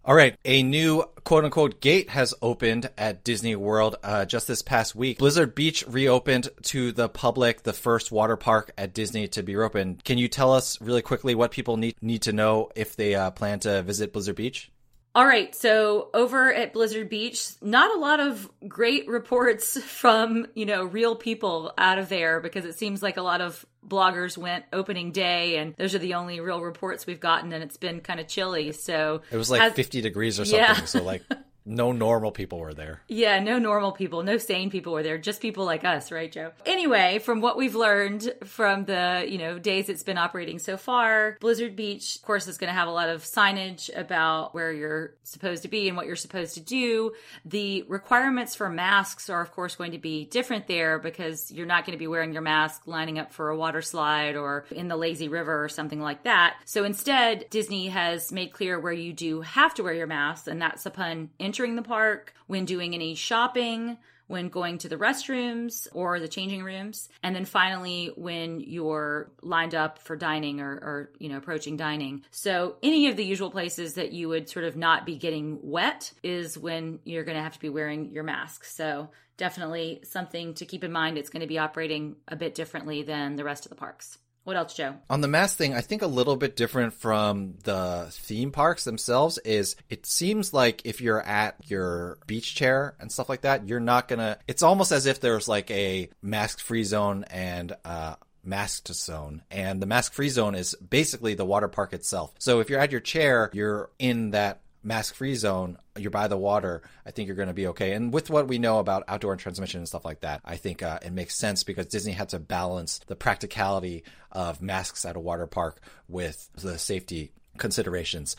All 0.06 0.16
right, 0.16 0.36
a 0.44 0.64
new 0.64 1.06
quote 1.24 1.46
unquote 1.46 1.80
gate 1.80 2.10
has 2.10 2.34
opened 2.42 2.90
at 2.98 3.24
Disney 3.24 3.56
World 3.56 3.96
uh, 4.04 4.26
just 4.26 4.50
this 4.50 4.62
past 4.62 4.96
week. 4.96 5.18
Blizzard 5.18 5.56
Beach 5.56 5.86
reopened 5.88 6.50
to 6.64 6.92
the 6.92 7.08
public, 7.08 7.64
the 7.64 7.72
first 7.72 8.12
water 8.12 8.36
park 8.36 8.74
at 8.78 8.94
Disney 8.94 9.30
to 9.30 9.44
be 9.44 9.56
opened. 9.56 10.04
Can 10.04 10.18
you 10.18 10.28
tell 10.28 10.52
us 10.52 10.82
really 10.82 11.02
quickly 11.02 11.36
what 11.36 11.52
people 11.52 11.78
need 11.78 11.96
need 12.02 12.24
to 12.24 12.34
know 12.34 12.70
if 12.76 12.98
they 12.98 13.16
uh, 13.16 13.32
plan 13.32 13.60
to 13.62 13.82
visit 13.82 14.12
Blizzard 14.12 14.36
Beach? 14.36 14.70
All 15.16 15.26
right, 15.26 15.54
so 15.54 16.10
over 16.16 16.52
at 16.52 16.74
Blizzard 16.74 17.08
Beach, 17.08 17.52
not 17.62 17.96
a 17.96 18.00
lot 18.00 18.20
of 18.20 18.50
great 18.68 19.08
reports 19.08 19.80
from, 19.84 20.48
you 20.56 20.66
know, 20.66 20.84
real 20.86 21.16
people 21.16 21.72
out 21.78 22.00
of 22.00 22.10
there 22.10 22.40
because 22.40 22.66
it 22.66 22.78
seems 22.80 23.04
like 23.04 23.18
a 23.18 23.22
lot 23.22 23.40
of 23.40 23.64
bloggers 23.88 24.38
went 24.38 24.66
opening 24.74 25.12
day 25.12 25.58
and 25.58 25.76
those 25.76 25.94
are 25.94 26.00
the 26.00 26.16
only 26.16 26.40
real 26.40 26.62
reports 26.62 27.06
we've 27.06 27.20
gotten 27.20 27.54
and 27.54 27.64
it's 27.64 27.78
been 27.78 28.00
kind 28.00 28.20
of 28.20 28.28
chilly. 28.28 28.72
So 28.72 29.22
It 29.30 29.38
was 29.38 29.52
like 29.52 29.62
has, 29.62 29.74
50 29.74 30.02
degrees 30.02 30.40
or 30.40 30.46
something, 30.46 30.60
yeah. 30.60 30.86
so 30.86 31.04
like 31.04 31.22
no 31.66 31.92
normal 31.92 32.32
people 32.32 32.60
were 32.60 32.74
there. 32.74 33.02
Yeah, 33.08 33.40
no 33.40 33.60
normal 33.60 33.92
people, 33.92 34.24
no 34.24 34.38
sane 34.38 34.70
people 34.70 34.94
were 34.94 35.04
there, 35.04 35.18
just 35.18 35.42
people 35.42 35.66
like 35.66 35.84
us, 35.84 36.12
right, 36.12 36.32
Joe? 36.32 36.52
Anyway, 36.66 37.20
from 37.20 37.42
what 37.42 37.58
we've 37.58 37.76
learned 37.76 38.34
from 38.44 38.86
the, 38.86 39.26
you 39.28 39.38
know, 39.38 39.60
days 39.60 39.90
it's 39.90 40.04
been 40.04 40.18
operating 40.18 40.60
so 40.60 40.78
far, 40.78 41.38
Blizzard 41.40 41.76
Beach, 41.76 42.18
of 42.18 42.22
course, 42.24 42.48
is 42.48 42.58
going 42.58 42.70
to 42.70 42.78
have 42.78 42.88
a 42.88 42.92
lot 42.92 43.10
of 43.10 43.24
signage 43.24 43.90
about 43.96 44.54
where 44.54 44.72
you're 44.72 45.14
supposed 45.24 45.64
to 45.64 45.70
be 45.70 45.88
and 45.88 45.98
what 45.98 46.06
you're 46.06 46.16
supposed 46.16 46.56
to 46.56 46.62
do. 46.62 47.14
The 47.46 47.84
requirements 47.88 48.56
for 48.56 48.70
masks 48.70 49.30
are, 49.30 49.42
of 49.42 49.52
course, 49.52 49.76
going 49.76 49.92
to 49.92 49.98
be 49.98 50.26
different 50.26 50.68
there 50.68 51.00
because 51.00 51.52
you're 51.52 51.66
not 51.66 51.86
going 51.86 51.98
to 51.98 52.00
be 52.00 52.08
wearing 52.08 52.34
your 52.34 52.42
mask 52.42 52.84
lining 52.86 53.20
up 53.20 53.32
for 53.32 53.50
a 53.50 53.58
water 53.58 53.82
slide 53.82 54.36
or 54.36 54.66
in 54.72 54.88
the 54.88 54.96
lazy 54.96 55.28
river 55.28 55.64
or 55.64 55.70
something 55.70 56.02
like 56.02 56.24
that. 56.24 56.56
So 56.66 56.84
instead, 56.84 57.50
Disney 57.50 57.88
has 57.88 58.32
made 58.32 58.52
clear 58.52 58.80
where 58.80 58.94
you 58.94 59.14
do 59.14 59.42
have 59.42 59.74
to 59.76 59.84
wear 59.84 59.94
your 59.94 60.08
mask, 60.08 60.48
and 60.48 60.62
that's 60.62 60.86
upon 60.86 61.30
entering 61.54 61.76
the 61.76 61.84
park, 61.84 62.34
when 62.48 62.66
doing 62.66 62.96
any 62.96 63.14
shopping, 63.14 63.96
when 64.26 64.50
going 64.50 64.80
to 64.80 64.90
the 64.90 64.96
restrooms 64.96 65.88
or 65.94 66.20
the 66.20 66.28
changing 66.28 66.64
rooms, 66.64 67.10
and 67.22 67.36
then 67.36 67.46
finally 67.46 68.12
when 68.16 68.60
you're 68.60 69.30
lined 69.44 69.76
up 69.76 70.00
for 70.00 70.16
dining 70.16 70.60
or, 70.60 70.72
or, 70.72 71.12
you 71.20 71.30
know 71.30 71.38
approaching 71.38 71.78
dining. 71.78 72.24
So 72.32 72.78
any 72.82 73.08
of 73.08 73.18
the 73.18 73.24
usual 73.24 73.52
places 73.52 73.94
that 73.94 74.14
you 74.14 74.30
would 74.30 74.50
sort 74.50 74.66
of 74.66 74.76
not 74.76 75.06
be 75.06 75.16
getting 75.16 75.60
wet 75.62 76.12
is 76.24 76.58
when 76.58 76.98
you're 77.04 77.24
going 77.24 77.38
to 77.38 77.44
have 77.44 77.54
to 77.54 77.60
be 77.60 77.70
wearing 77.70 78.12
your 78.12 78.24
mask. 78.24 78.66
So 78.66 79.12
definitely 79.38 80.02
something 80.06 80.56
to 80.56 80.66
keep 80.66 80.84
in 80.84 80.92
mind. 80.92 81.20
It's 81.20 81.30
going 81.30 81.42
to 81.42 81.48
be 81.48 81.60
operating 81.60 82.16
a 82.28 82.36
bit 82.36 82.56
differently 82.56 83.04
than 83.04 83.36
the 83.36 83.44
rest 83.44 83.68
of 83.68 83.70
the 83.70 83.76
parks. 83.76 84.18
What 84.44 84.58
else, 84.58 84.74
Joe? 84.74 84.96
On 85.10 85.22
the 85.22 85.28
mask 85.30 85.58
thing, 85.58 85.74
I 85.74 85.82
think 85.82 86.02
a 86.02 86.08
little 86.08 86.36
bit 86.36 86.58
different 86.58 86.94
from 86.94 87.56
the 87.64 88.08
theme 88.12 88.52
parks 88.52 88.84
themselves 88.84 89.38
is 89.40 89.78
it 89.90 90.06
seems 90.06 90.54
like 90.54 90.82
if 90.86 91.00
you're 91.00 91.22
at 91.22 91.56
your 91.70 92.18
beach 92.28 92.54
chair 92.54 92.96
and 93.00 93.10
stuff 93.10 93.30
like 93.30 93.42
that, 93.42 93.68
you're 93.68 93.80
not 93.80 94.10
gonna. 94.10 94.38
It's 94.48 94.64
almost 94.64 94.92
as 94.92 95.06
if 95.06 95.22
there's 95.22 95.48
like 95.48 95.72
a 95.72 96.10
mask 96.22 96.60
free 96.60 96.84
zone 96.84 97.24
and 97.30 97.74
uh, 97.86 98.16
masked 98.44 98.94
zone. 98.94 99.44
And 99.50 99.82
the 99.82 99.86
mask 99.86 100.12
free 100.12 100.30
zone 100.30 100.56
is 100.56 100.76
basically 100.76 101.36
the 101.36 101.46
water 101.46 101.70
park 101.70 101.94
itself. 101.94 102.34
So 102.40 102.60
if 102.60 102.70
you're 102.70 102.82
at 102.82 102.92
your 102.92 103.02
chair, 103.02 103.50
you're 103.54 103.92
in 103.98 104.32
that 104.32 104.60
mask 104.84 105.16
free 105.16 105.36
zone, 105.36 105.78
you're 105.98 106.12
by 106.12 106.28
the 106.28 106.38
water, 106.38 106.82
I 107.06 107.12
think 107.12 107.28
you're 107.28 107.36
going 107.36 107.48
to 107.48 107.54
be 107.54 107.68
okay. 107.68 107.94
And 107.94 108.14
with 108.14 108.30
what 108.30 108.48
we 108.48 108.60
know 108.60 108.80
about 108.80 109.04
outdoor 109.08 109.36
transmission 109.36 109.80
and 109.80 109.88
stuff 109.88 110.06
like 110.06 110.22
that, 110.22 110.42
I 110.44 110.58
think 110.58 110.84
uh, 110.84 111.00
it 111.04 111.14
makes 111.14 111.36
sense 111.36 111.64
because 111.64 111.88
Disney 111.88 112.12
had 112.12 112.30
to 112.30 112.40
balance 112.40 113.00
the 113.08 113.16
practicality 113.16 114.04
of 114.32 114.62
masks 114.62 115.06
at 115.06 115.16
a 115.16 115.20
water 115.20 115.48
park 115.48 115.80
with 116.08 116.50
the 116.56 116.78
safety 116.78 117.32
considerations. 117.58 118.36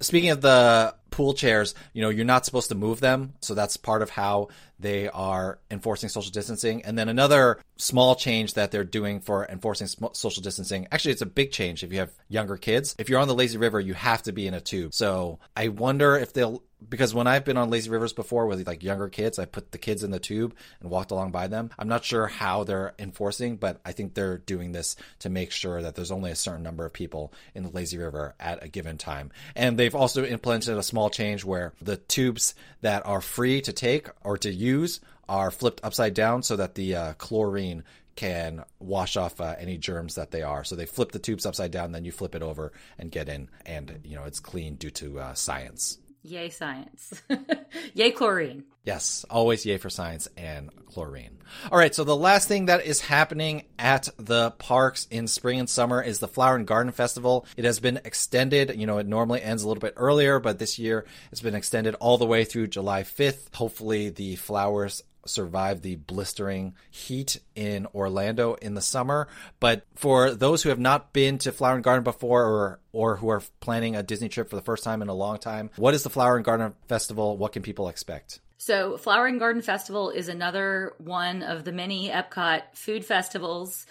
Speaking 0.00 0.30
of 0.30 0.42
the 0.42 0.94
pool 1.16 1.32
chairs, 1.32 1.74
you 1.94 2.02
know, 2.02 2.10
you're 2.10 2.26
not 2.26 2.44
supposed 2.44 2.68
to 2.68 2.74
move 2.74 3.00
them. 3.00 3.32
So 3.40 3.54
that's 3.54 3.78
part 3.78 4.02
of 4.02 4.10
how 4.10 4.48
they 4.78 5.08
are 5.08 5.58
enforcing 5.70 6.10
social 6.10 6.30
distancing. 6.30 6.84
And 6.84 6.98
then 6.98 7.08
another 7.08 7.58
small 7.78 8.16
change 8.16 8.52
that 8.52 8.70
they're 8.70 8.84
doing 8.84 9.20
for 9.20 9.46
enforcing 9.46 9.86
social 10.12 10.42
distancing. 10.42 10.88
Actually, 10.92 11.12
it's 11.12 11.22
a 11.22 11.26
big 11.26 11.52
change 11.52 11.82
if 11.82 11.90
you 11.90 12.00
have 12.00 12.12
younger 12.28 12.58
kids. 12.58 12.94
If 12.98 13.08
you're 13.08 13.18
on 13.18 13.28
the 13.28 13.34
lazy 13.34 13.56
river, 13.56 13.80
you 13.80 13.94
have 13.94 14.24
to 14.24 14.32
be 14.32 14.46
in 14.46 14.52
a 14.52 14.60
tube. 14.60 14.92
So 14.92 15.38
I 15.56 15.68
wonder 15.68 16.16
if 16.16 16.34
they'll 16.34 16.62
because 16.88 17.14
when 17.14 17.26
I've 17.26 17.44
been 17.44 17.56
on 17.56 17.70
lazy 17.70 17.90
rivers 17.90 18.12
before 18.12 18.46
with 18.46 18.66
like 18.66 18.82
younger 18.82 19.08
kids, 19.08 19.38
I 19.38 19.44
put 19.46 19.72
the 19.72 19.78
kids 19.78 20.04
in 20.04 20.10
the 20.10 20.18
tube 20.18 20.54
and 20.80 20.90
walked 20.90 21.10
along 21.10 21.30
by 21.30 21.46
them. 21.46 21.70
I'm 21.78 21.88
not 21.88 22.04
sure 22.04 22.26
how 22.26 22.64
they're 22.64 22.94
enforcing, 22.98 23.56
but 23.56 23.80
I 23.84 23.92
think 23.92 24.14
they're 24.14 24.38
doing 24.38 24.72
this 24.72 24.96
to 25.20 25.30
make 25.30 25.52
sure 25.52 25.80
that 25.82 25.94
there's 25.94 26.10
only 26.10 26.30
a 26.30 26.36
certain 26.36 26.62
number 26.62 26.84
of 26.84 26.92
people 26.92 27.32
in 27.54 27.62
the 27.62 27.70
lazy 27.70 27.98
river 27.98 28.34
at 28.38 28.62
a 28.62 28.68
given 28.68 28.98
time. 28.98 29.30
And 29.54 29.78
they've 29.78 29.94
also 29.94 30.24
implemented 30.24 30.76
a 30.76 30.82
small 30.82 31.05
change 31.10 31.44
where 31.44 31.72
the 31.80 31.96
tubes 31.96 32.54
that 32.80 33.04
are 33.06 33.20
free 33.20 33.60
to 33.62 33.72
take 33.72 34.08
or 34.24 34.36
to 34.38 34.50
use 34.50 35.00
are 35.28 35.50
flipped 35.50 35.80
upside 35.84 36.14
down 36.14 36.42
so 36.42 36.56
that 36.56 36.74
the 36.74 36.94
uh, 36.94 37.12
chlorine 37.14 37.82
can 38.14 38.64
wash 38.78 39.16
off 39.16 39.40
uh, 39.40 39.54
any 39.58 39.76
germs 39.76 40.14
that 40.14 40.30
they 40.30 40.42
are. 40.42 40.64
So 40.64 40.74
they 40.74 40.86
flip 40.86 41.12
the 41.12 41.18
tubes 41.18 41.46
upside 41.46 41.70
down, 41.70 41.92
then 41.92 42.04
you 42.04 42.12
flip 42.12 42.34
it 42.34 42.42
over 42.42 42.72
and 42.98 43.10
get 43.10 43.28
in, 43.28 43.48
and 43.66 44.00
you 44.04 44.16
know 44.16 44.24
it's 44.24 44.40
clean 44.40 44.76
due 44.76 44.90
to 44.90 45.20
uh, 45.20 45.34
science. 45.34 45.98
Yay, 46.26 46.50
science. 46.50 47.22
yay, 47.94 48.10
chlorine. 48.10 48.64
Yes, 48.82 49.24
always 49.30 49.64
yay 49.64 49.78
for 49.78 49.88
science 49.88 50.26
and 50.36 50.70
chlorine. 50.86 51.38
All 51.70 51.78
right, 51.78 51.94
so 51.94 52.02
the 52.02 52.16
last 52.16 52.48
thing 52.48 52.66
that 52.66 52.84
is 52.84 53.00
happening 53.00 53.62
at 53.78 54.08
the 54.18 54.50
parks 54.52 55.06
in 55.08 55.28
spring 55.28 55.60
and 55.60 55.70
summer 55.70 56.02
is 56.02 56.18
the 56.18 56.26
Flower 56.26 56.56
and 56.56 56.66
Garden 56.66 56.92
Festival. 56.92 57.46
It 57.56 57.64
has 57.64 57.78
been 57.78 58.00
extended. 58.04 58.74
You 58.76 58.88
know, 58.88 58.98
it 58.98 59.06
normally 59.06 59.40
ends 59.40 59.62
a 59.62 59.68
little 59.68 59.80
bit 59.80 59.94
earlier, 59.96 60.40
but 60.40 60.58
this 60.58 60.80
year 60.80 61.06
it's 61.30 61.40
been 61.40 61.54
extended 61.54 61.94
all 61.94 62.18
the 62.18 62.26
way 62.26 62.44
through 62.44 62.66
July 62.68 63.04
5th. 63.04 63.54
Hopefully, 63.54 64.08
the 64.08 64.34
flowers 64.34 65.04
survive 65.26 65.82
the 65.82 65.96
blistering 65.96 66.74
heat 66.90 67.40
in 67.54 67.86
Orlando 67.94 68.54
in 68.54 68.74
the 68.74 68.80
summer. 68.80 69.28
But 69.60 69.84
for 69.94 70.32
those 70.32 70.62
who 70.62 70.68
have 70.70 70.78
not 70.78 71.12
been 71.12 71.38
to 71.38 71.52
Flower 71.52 71.74
and 71.74 71.84
Garden 71.84 72.04
before 72.04 72.44
or 72.44 72.80
or 72.92 73.16
who 73.16 73.28
are 73.28 73.42
planning 73.60 73.94
a 73.94 74.02
Disney 74.02 74.28
trip 74.28 74.48
for 74.48 74.56
the 74.56 74.62
first 74.62 74.84
time 74.84 75.02
in 75.02 75.08
a 75.08 75.14
long 75.14 75.38
time, 75.38 75.70
what 75.76 75.94
is 75.94 76.02
the 76.02 76.10
Flower 76.10 76.36
and 76.36 76.44
Garden 76.44 76.74
Festival? 76.88 77.36
What 77.36 77.52
can 77.52 77.62
people 77.62 77.88
expect? 77.88 78.40
So, 78.58 78.96
Flower 78.96 79.26
and 79.26 79.38
Garden 79.38 79.62
Festival 79.62 80.10
is 80.10 80.28
another 80.28 80.94
one 80.98 81.42
of 81.42 81.64
the 81.64 81.72
many 81.72 82.08
Epcot 82.08 82.62
food 82.72 83.04
festivals 83.04 83.86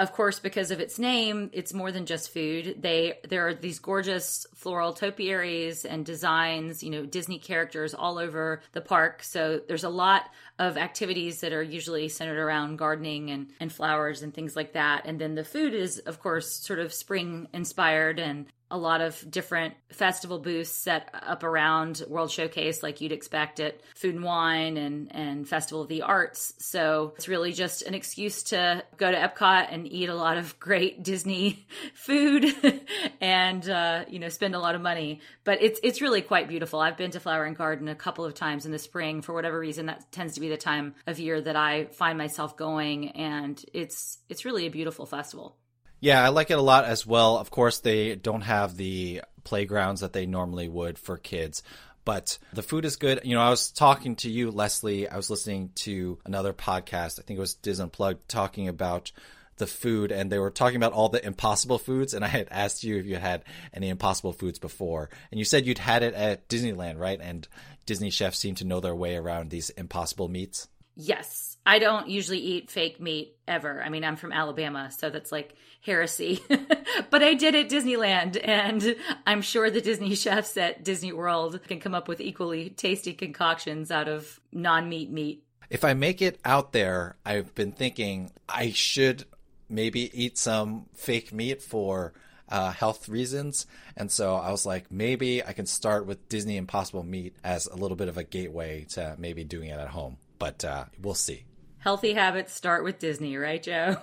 of 0.00 0.12
course 0.12 0.38
because 0.38 0.70
of 0.70 0.80
its 0.80 0.98
name 0.98 1.50
it's 1.52 1.74
more 1.74 1.92
than 1.92 2.06
just 2.06 2.32
food. 2.32 2.76
They 2.80 3.18
there 3.28 3.46
are 3.46 3.54
these 3.54 3.78
gorgeous 3.78 4.46
floral 4.54 4.94
topiaries 4.94 5.84
and 5.84 6.04
designs 6.04 6.82
you 6.82 6.90
know 6.90 7.04
disney 7.04 7.38
characters 7.38 7.94
all 7.94 8.18
over 8.18 8.62
the 8.72 8.80
park. 8.80 9.22
So 9.22 9.60
there's 9.68 9.84
a 9.84 9.90
lot 9.90 10.24
of 10.58 10.78
activities 10.78 11.40
that 11.42 11.52
are 11.52 11.62
usually 11.62 12.08
centered 12.08 12.38
around 12.38 12.76
gardening 12.76 13.30
and, 13.30 13.50
and 13.60 13.70
flowers 13.70 14.22
and 14.22 14.32
things 14.32 14.56
like 14.56 14.72
that. 14.72 15.02
And 15.04 15.20
then 15.20 15.34
the 15.34 15.44
food 15.44 15.74
is 15.74 15.98
of 15.98 16.18
course 16.20 16.50
sort 16.50 16.78
of 16.78 16.94
spring 16.94 17.48
inspired 17.52 18.18
and 18.18 18.46
a 18.70 18.78
lot 18.78 19.00
of 19.00 19.28
different 19.30 19.74
festival 19.90 20.38
booths 20.38 20.70
set 20.70 21.12
up 21.12 21.42
around 21.42 22.02
World 22.08 22.30
Showcase, 22.30 22.82
like 22.82 23.00
you'd 23.00 23.12
expect 23.12 23.58
at 23.60 23.80
Food 23.96 24.14
and 24.14 24.24
Wine 24.24 24.76
and, 24.76 25.14
and 25.14 25.48
Festival 25.48 25.82
of 25.82 25.88
the 25.88 26.02
Arts. 26.02 26.54
So 26.58 27.14
it's 27.16 27.28
really 27.28 27.52
just 27.52 27.82
an 27.82 27.94
excuse 27.94 28.44
to 28.44 28.84
go 28.96 29.10
to 29.10 29.16
Epcot 29.16 29.68
and 29.70 29.90
eat 29.90 30.08
a 30.08 30.14
lot 30.14 30.38
of 30.38 30.58
great 30.60 31.02
Disney 31.02 31.66
food 31.94 32.46
and, 33.20 33.68
uh, 33.68 34.04
you 34.08 34.18
know, 34.18 34.28
spend 34.28 34.54
a 34.54 34.60
lot 34.60 34.74
of 34.74 34.80
money. 34.80 35.20
But 35.44 35.62
it's, 35.62 35.80
it's 35.82 36.00
really 36.00 36.22
quite 36.22 36.48
beautiful. 36.48 36.80
I've 36.80 36.96
been 36.96 37.10
to 37.12 37.20
Flower 37.20 37.44
and 37.44 37.56
Garden 37.56 37.88
a 37.88 37.94
couple 37.94 38.24
of 38.24 38.34
times 38.34 38.66
in 38.66 38.72
the 38.72 38.78
spring. 38.78 39.22
For 39.22 39.34
whatever 39.34 39.58
reason, 39.58 39.86
that 39.86 40.12
tends 40.12 40.34
to 40.34 40.40
be 40.40 40.48
the 40.48 40.56
time 40.56 40.94
of 41.06 41.18
year 41.18 41.40
that 41.40 41.56
I 41.56 41.86
find 41.86 42.16
myself 42.16 42.56
going. 42.56 43.10
And 43.10 43.62
it's, 43.72 44.18
it's 44.28 44.44
really 44.44 44.66
a 44.66 44.70
beautiful 44.70 45.06
festival. 45.06 45.56
Yeah, 46.00 46.24
I 46.24 46.28
like 46.28 46.50
it 46.50 46.58
a 46.58 46.62
lot 46.62 46.86
as 46.86 47.06
well. 47.06 47.36
Of 47.36 47.50
course, 47.50 47.78
they 47.78 48.16
don't 48.16 48.40
have 48.40 48.76
the 48.76 49.22
playgrounds 49.44 50.00
that 50.00 50.12
they 50.12 50.26
normally 50.26 50.68
would 50.68 50.98
for 50.98 51.16
kids, 51.18 51.62
but 52.04 52.38
the 52.52 52.62
food 52.62 52.84
is 52.84 52.96
good. 52.96 53.20
You 53.24 53.34
know, 53.34 53.42
I 53.42 53.50
was 53.50 53.70
talking 53.70 54.16
to 54.16 54.30
you, 54.30 54.50
Leslie. 54.50 55.08
I 55.08 55.16
was 55.16 55.30
listening 55.30 55.70
to 55.76 56.18
another 56.24 56.52
podcast. 56.52 57.18
I 57.18 57.22
think 57.22 57.36
it 57.36 57.40
was 57.40 57.54
Disney 57.54 57.84
Unplugged 57.84 58.28
talking 58.28 58.68
about 58.68 59.12
the 59.60 59.66
food 59.66 60.10
and 60.10 60.32
they 60.32 60.38
were 60.38 60.50
talking 60.50 60.76
about 60.76 60.92
all 60.92 61.10
the 61.10 61.24
impossible 61.24 61.78
foods 61.78 62.14
and 62.14 62.24
I 62.24 62.28
had 62.28 62.48
asked 62.50 62.82
you 62.82 62.96
if 62.96 63.04
you 63.04 63.16
had 63.16 63.44
any 63.74 63.90
impossible 63.90 64.32
foods 64.32 64.58
before 64.58 65.10
and 65.30 65.38
you 65.38 65.44
said 65.44 65.66
you'd 65.66 65.76
had 65.76 66.02
it 66.02 66.14
at 66.14 66.48
Disneyland, 66.48 66.98
right? 66.98 67.20
And 67.20 67.46
Disney 67.84 68.08
chefs 68.08 68.38
seem 68.38 68.54
to 68.56 68.64
know 68.64 68.80
their 68.80 68.94
way 68.94 69.16
around 69.16 69.50
these 69.50 69.68
impossible 69.70 70.28
meats. 70.28 70.66
Yes. 70.96 71.49
I 71.66 71.78
don't 71.78 72.08
usually 72.08 72.38
eat 72.38 72.70
fake 72.70 73.00
meat 73.00 73.36
ever. 73.46 73.82
I 73.82 73.90
mean, 73.90 74.04
I'm 74.04 74.16
from 74.16 74.32
Alabama, 74.32 74.90
so 74.90 75.10
that's 75.10 75.30
like 75.30 75.54
heresy. 75.82 76.42
but 77.10 77.22
I 77.22 77.34
did 77.34 77.54
at 77.54 77.68
Disneyland, 77.68 78.40
and 78.42 78.96
I'm 79.26 79.42
sure 79.42 79.70
the 79.70 79.80
Disney 79.80 80.14
chefs 80.14 80.56
at 80.56 80.84
Disney 80.84 81.12
World 81.12 81.60
can 81.68 81.80
come 81.80 81.94
up 81.94 82.08
with 82.08 82.20
equally 82.20 82.70
tasty 82.70 83.12
concoctions 83.12 83.90
out 83.90 84.08
of 84.08 84.40
non 84.52 84.88
meat 84.88 85.10
meat. 85.10 85.44
If 85.68 85.84
I 85.84 85.94
make 85.94 86.20
it 86.20 86.40
out 86.44 86.72
there, 86.72 87.16
I've 87.24 87.54
been 87.54 87.72
thinking 87.72 88.32
I 88.48 88.72
should 88.72 89.24
maybe 89.68 90.10
eat 90.20 90.36
some 90.36 90.86
fake 90.94 91.32
meat 91.32 91.62
for 91.62 92.12
uh, 92.48 92.72
health 92.72 93.08
reasons. 93.08 93.66
And 93.96 94.10
so 94.10 94.34
I 94.34 94.50
was 94.50 94.66
like, 94.66 94.90
maybe 94.90 95.44
I 95.44 95.52
can 95.52 95.66
start 95.66 96.06
with 96.06 96.28
Disney 96.28 96.56
Impossible 96.56 97.04
Meat 97.04 97.36
as 97.44 97.66
a 97.66 97.76
little 97.76 97.96
bit 97.96 98.08
of 98.08 98.18
a 98.18 98.24
gateway 98.24 98.86
to 98.90 99.14
maybe 99.18 99.44
doing 99.44 99.68
it 99.68 99.78
at 99.78 99.88
home. 99.88 100.16
But 100.38 100.64
uh, 100.64 100.86
we'll 101.00 101.14
see. 101.14 101.44
Healthy 101.80 102.14
habits 102.14 102.52
start 102.52 102.84
with 102.84 102.98
Disney, 102.98 103.36
right, 103.36 103.62
Joe? 103.62 103.96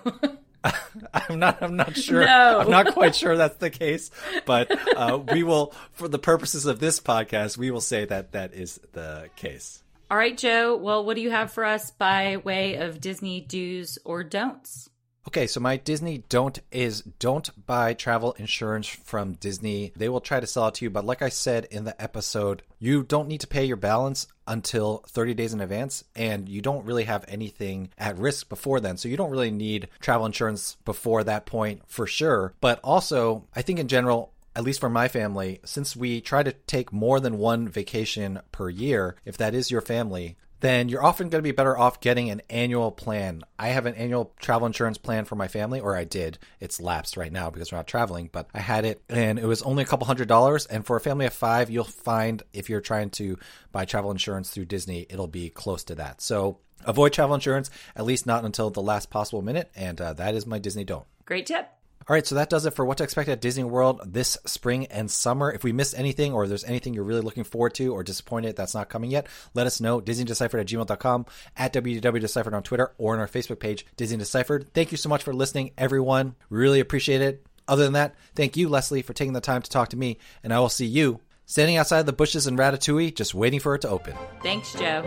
I'm 1.14 1.40
not. 1.40 1.62
I'm 1.62 1.76
not 1.76 1.96
sure. 1.96 2.26
No. 2.26 2.60
I'm 2.60 2.70
not 2.70 2.94
quite 2.94 3.16
sure 3.16 3.38
that's 3.38 3.58
the 3.58 3.70
case, 3.70 4.12
but 4.46 4.70
uh, 4.98 5.20
we 5.32 5.44
will, 5.44 5.74
for 5.94 6.08
the 6.08 6.20
purposes 6.20 6.66
of 6.66 6.80
this 6.80 7.00
podcast, 7.00 7.58
we 7.58 7.72
will 7.72 7.82
say 7.82 8.06
that 8.06 8.32
that 8.34 8.54
is 8.54 8.80
the 8.94 9.30
case. 9.36 9.84
All 10.10 10.18
right, 10.18 10.38
Joe. 10.38 10.76
Well, 10.76 11.06
what 11.06 11.16
do 11.16 11.22
you 11.22 11.32
have 11.32 11.52
for 11.52 11.66
us 11.66 11.92
by 11.92 12.38
way 12.38 12.76
of 12.76 13.00
Disney 13.00 13.42
do's 13.42 14.00
or 14.04 14.24
don'ts? 14.24 14.90
Okay, 15.28 15.46
so 15.46 15.60
my 15.60 15.76
Disney 15.76 16.24
don't 16.30 16.58
is 16.72 17.02
don't 17.02 17.50
buy 17.66 17.94
travel 17.94 18.32
insurance 18.40 18.88
from 18.88 19.34
Disney. 19.34 19.92
They 19.94 20.08
will 20.08 20.22
try 20.22 20.40
to 20.40 20.48
sell 20.48 20.70
it 20.70 20.76
to 20.76 20.86
you, 20.86 20.90
but 20.90 21.06
like 21.06 21.22
I 21.22 21.28
said 21.28 21.66
in 21.70 21.84
the 21.84 22.02
episode, 22.02 22.64
you 22.80 23.04
don't 23.04 23.28
need 23.28 23.42
to 23.42 23.48
pay 23.48 23.66
your 23.66 23.76
balance 23.76 24.28
until 24.48 25.04
30 25.10 25.34
days 25.34 25.54
in 25.54 25.60
advance, 25.60 26.06
and 26.16 26.48
you 26.48 26.62
don't 26.62 26.86
really 26.86 27.04
have 27.04 27.26
anything 27.28 27.90
at 27.98 28.18
risk 28.18 28.48
before 28.48 28.80
then. 28.80 28.96
So 28.96 29.10
you 29.10 29.18
don't 29.18 29.30
really 29.30 29.52
need 29.52 29.90
travel 30.00 30.26
insurance 30.26 30.78
before 30.86 31.26
that 31.26 31.46
point 31.46 31.82
for 31.88 32.08
sure. 32.08 32.54
But 32.62 32.80
also, 32.82 33.48
I 33.54 33.64
think 33.64 33.80
in 33.80 33.90
general, 33.90 34.32
at 34.56 34.64
least 34.64 34.80
for 34.80 34.90
my 34.90 35.10
family, 35.10 35.60
since 35.66 35.96
we 35.96 36.22
try 36.22 36.42
to 36.42 36.52
take 36.52 36.94
more 36.94 37.20
than 37.20 37.38
one 37.38 37.68
vacation 37.68 38.40
per 38.54 38.70
year, 38.70 39.18
if 39.26 39.36
that 39.38 39.54
is 39.54 39.70
your 39.70 39.82
family, 39.82 40.38
then 40.60 40.90
you're 40.90 41.04
often 41.04 41.30
going 41.30 41.40
to 41.40 41.48
be 41.48 41.52
better 41.52 41.78
off 41.78 42.02
getting 42.02 42.30
an 42.30 42.42
annual 42.50 42.92
plan. 42.92 43.44
I 43.60 43.70
have 43.70 43.86
an 43.86 43.96
annual 43.96 44.34
travel 44.40 44.66
insurance 44.66 44.98
plan 44.98 45.26
for 45.26 45.36
my 45.36 45.48
family, 45.48 45.80
or 45.80 45.96
I 45.96 46.04
did. 46.04 46.40
It's 46.60 46.82
lapsed 46.82 47.18
right 47.18 47.32
now 47.32 47.50
because 47.50 47.72
we're 47.72 47.78
not 47.78 47.88
traveling, 47.88 48.30
but 48.32 48.48
I 48.54 48.60
had 48.60 48.86
it 48.86 49.02
and 49.10 49.38
it 49.38 49.46
was 49.46 49.62
only 49.62 49.84
a 49.84 49.86
couple 49.86 50.08
hundred 50.08 50.28
dollars. 50.28 50.66
And 50.66 50.86
for 50.86 50.98
a 50.98 51.02
family 51.02 51.26
of 51.26 51.34
five, 51.34 51.70
you'll 51.70 51.84
find 51.84 52.44
if 52.54 52.70
you're 52.70 52.82
trying 52.82 53.12
to 53.12 53.38
buy 53.72 53.86
travel 53.86 54.12
insurance 54.12 54.50
through 54.50 54.66
Disney, 54.66 55.06
it'll 55.10 55.28
be 55.28 55.50
close 55.50 55.84
to 55.86 55.96
that. 55.96 56.22
So 56.22 56.60
avoid 56.86 57.14
travel 57.14 57.36
insurance, 57.36 57.70
at 57.96 58.06
least 58.06 58.26
not 58.26 58.46
until 58.46 58.70
the 58.70 58.82
last 58.82 59.10
possible 59.10 59.42
minute. 59.42 59.70
And 59.76 60.00
uh, 60.02 60.14
that 60.14 60.36
is 60.36 60.46
my 60.46 60.60
Disney 60.60 60.84
don't. 60.84 61.06
Great 61.26 61.46
tip. 61.46 61.70
All 62.10 62.14
right, 62.14 62.26
so 62.26 62.36
that 62.36 62.50
does 62.50 62.66
it 62.66 62.74
for 62.74 62.86
what 62.86 62.98
to 63.00 63.04
expect 63.04 63.28
at 63.28 63.42
Disney 63.42 63.66
World 63.66 64.00
this 64.06 64.38
spring 64.46 64.86
and 64.86 65.12
summer. 65.12 65.52
If 65.52 65.66
we 65.66 65.74
missed 65.74 65.98
anything 65.98 66.32
or 66.32 66.48
there's 66.48 66.64
anything 66.64 66.94
you're 66.94 67.04
really 67.04 67.22
looking 67.22 67.44
forward 67.44 67.74
to 67.76 67.94
or 67.94 68.02
disappointed 68.02 68.56
that's 68.56 68.74
not 68.74 68.88
coming 68.88 69.12
yet, 69.12 69.28
let 69.54 69.68
us 69.68 69.82
know. 69.82 70.00
DisneyDeciphered 70.00 70.62
at 70.62 70.68
gmail.com, 70.68 71.26
at 71.58 71.74
WDWDeciphered 71.74 72.54
on 72.54 72.64
Twitter, 72.64 72.94
or 72.98 73.14
on 73.14 73.20
our 73.20 73.28
Facebook 73.28 73.60
page, 73.60 73.86
Disney 73.98 74.18
Deciphered. 74.18 74.74
Thank 74.74 74.92
you 74.92 74.98
so 74.98 75.10
much 75.10 75.24
for 75.24 75.34
listening, 75.34 75.72
everyone. 75.78 76.36
Really 76.50 76.80
appreciate 76.80 77.22
it. 77.22 77.46
Other 77.68 77.84
than 77.84 77.94
that, 77.94 78.16
thank 78.36 78.56
you, 78.56 78.70
Leslie, 78.70 79.02
for 79.02 79.12
taking 79.12 79.34
the 79.34 79.42
time 79.42 79.62
to 79.62 79.70
talk 79.70 79.90
to 79.90 79.98
me, 79.98 80.18
and 80.44 80.54
I 80.54 80.60
will 80.60 80.70
see 80.70 80.86
you 80.86 81.20
standing 81.46 81.78
outside 81.78 82.06
the 82.06 82.14
bushes 82.14 82.48
in 82.48 82.56
Ratatouille, 82.56 83.16
just 83.16 83.34
waiting 83.34 83.60
for 83.60 83.76
it 83.76 83.82
to 83.82 83.90
open. 83.90 84.16
Thanks, 84.42 84.74
Joe. 84.74 85.04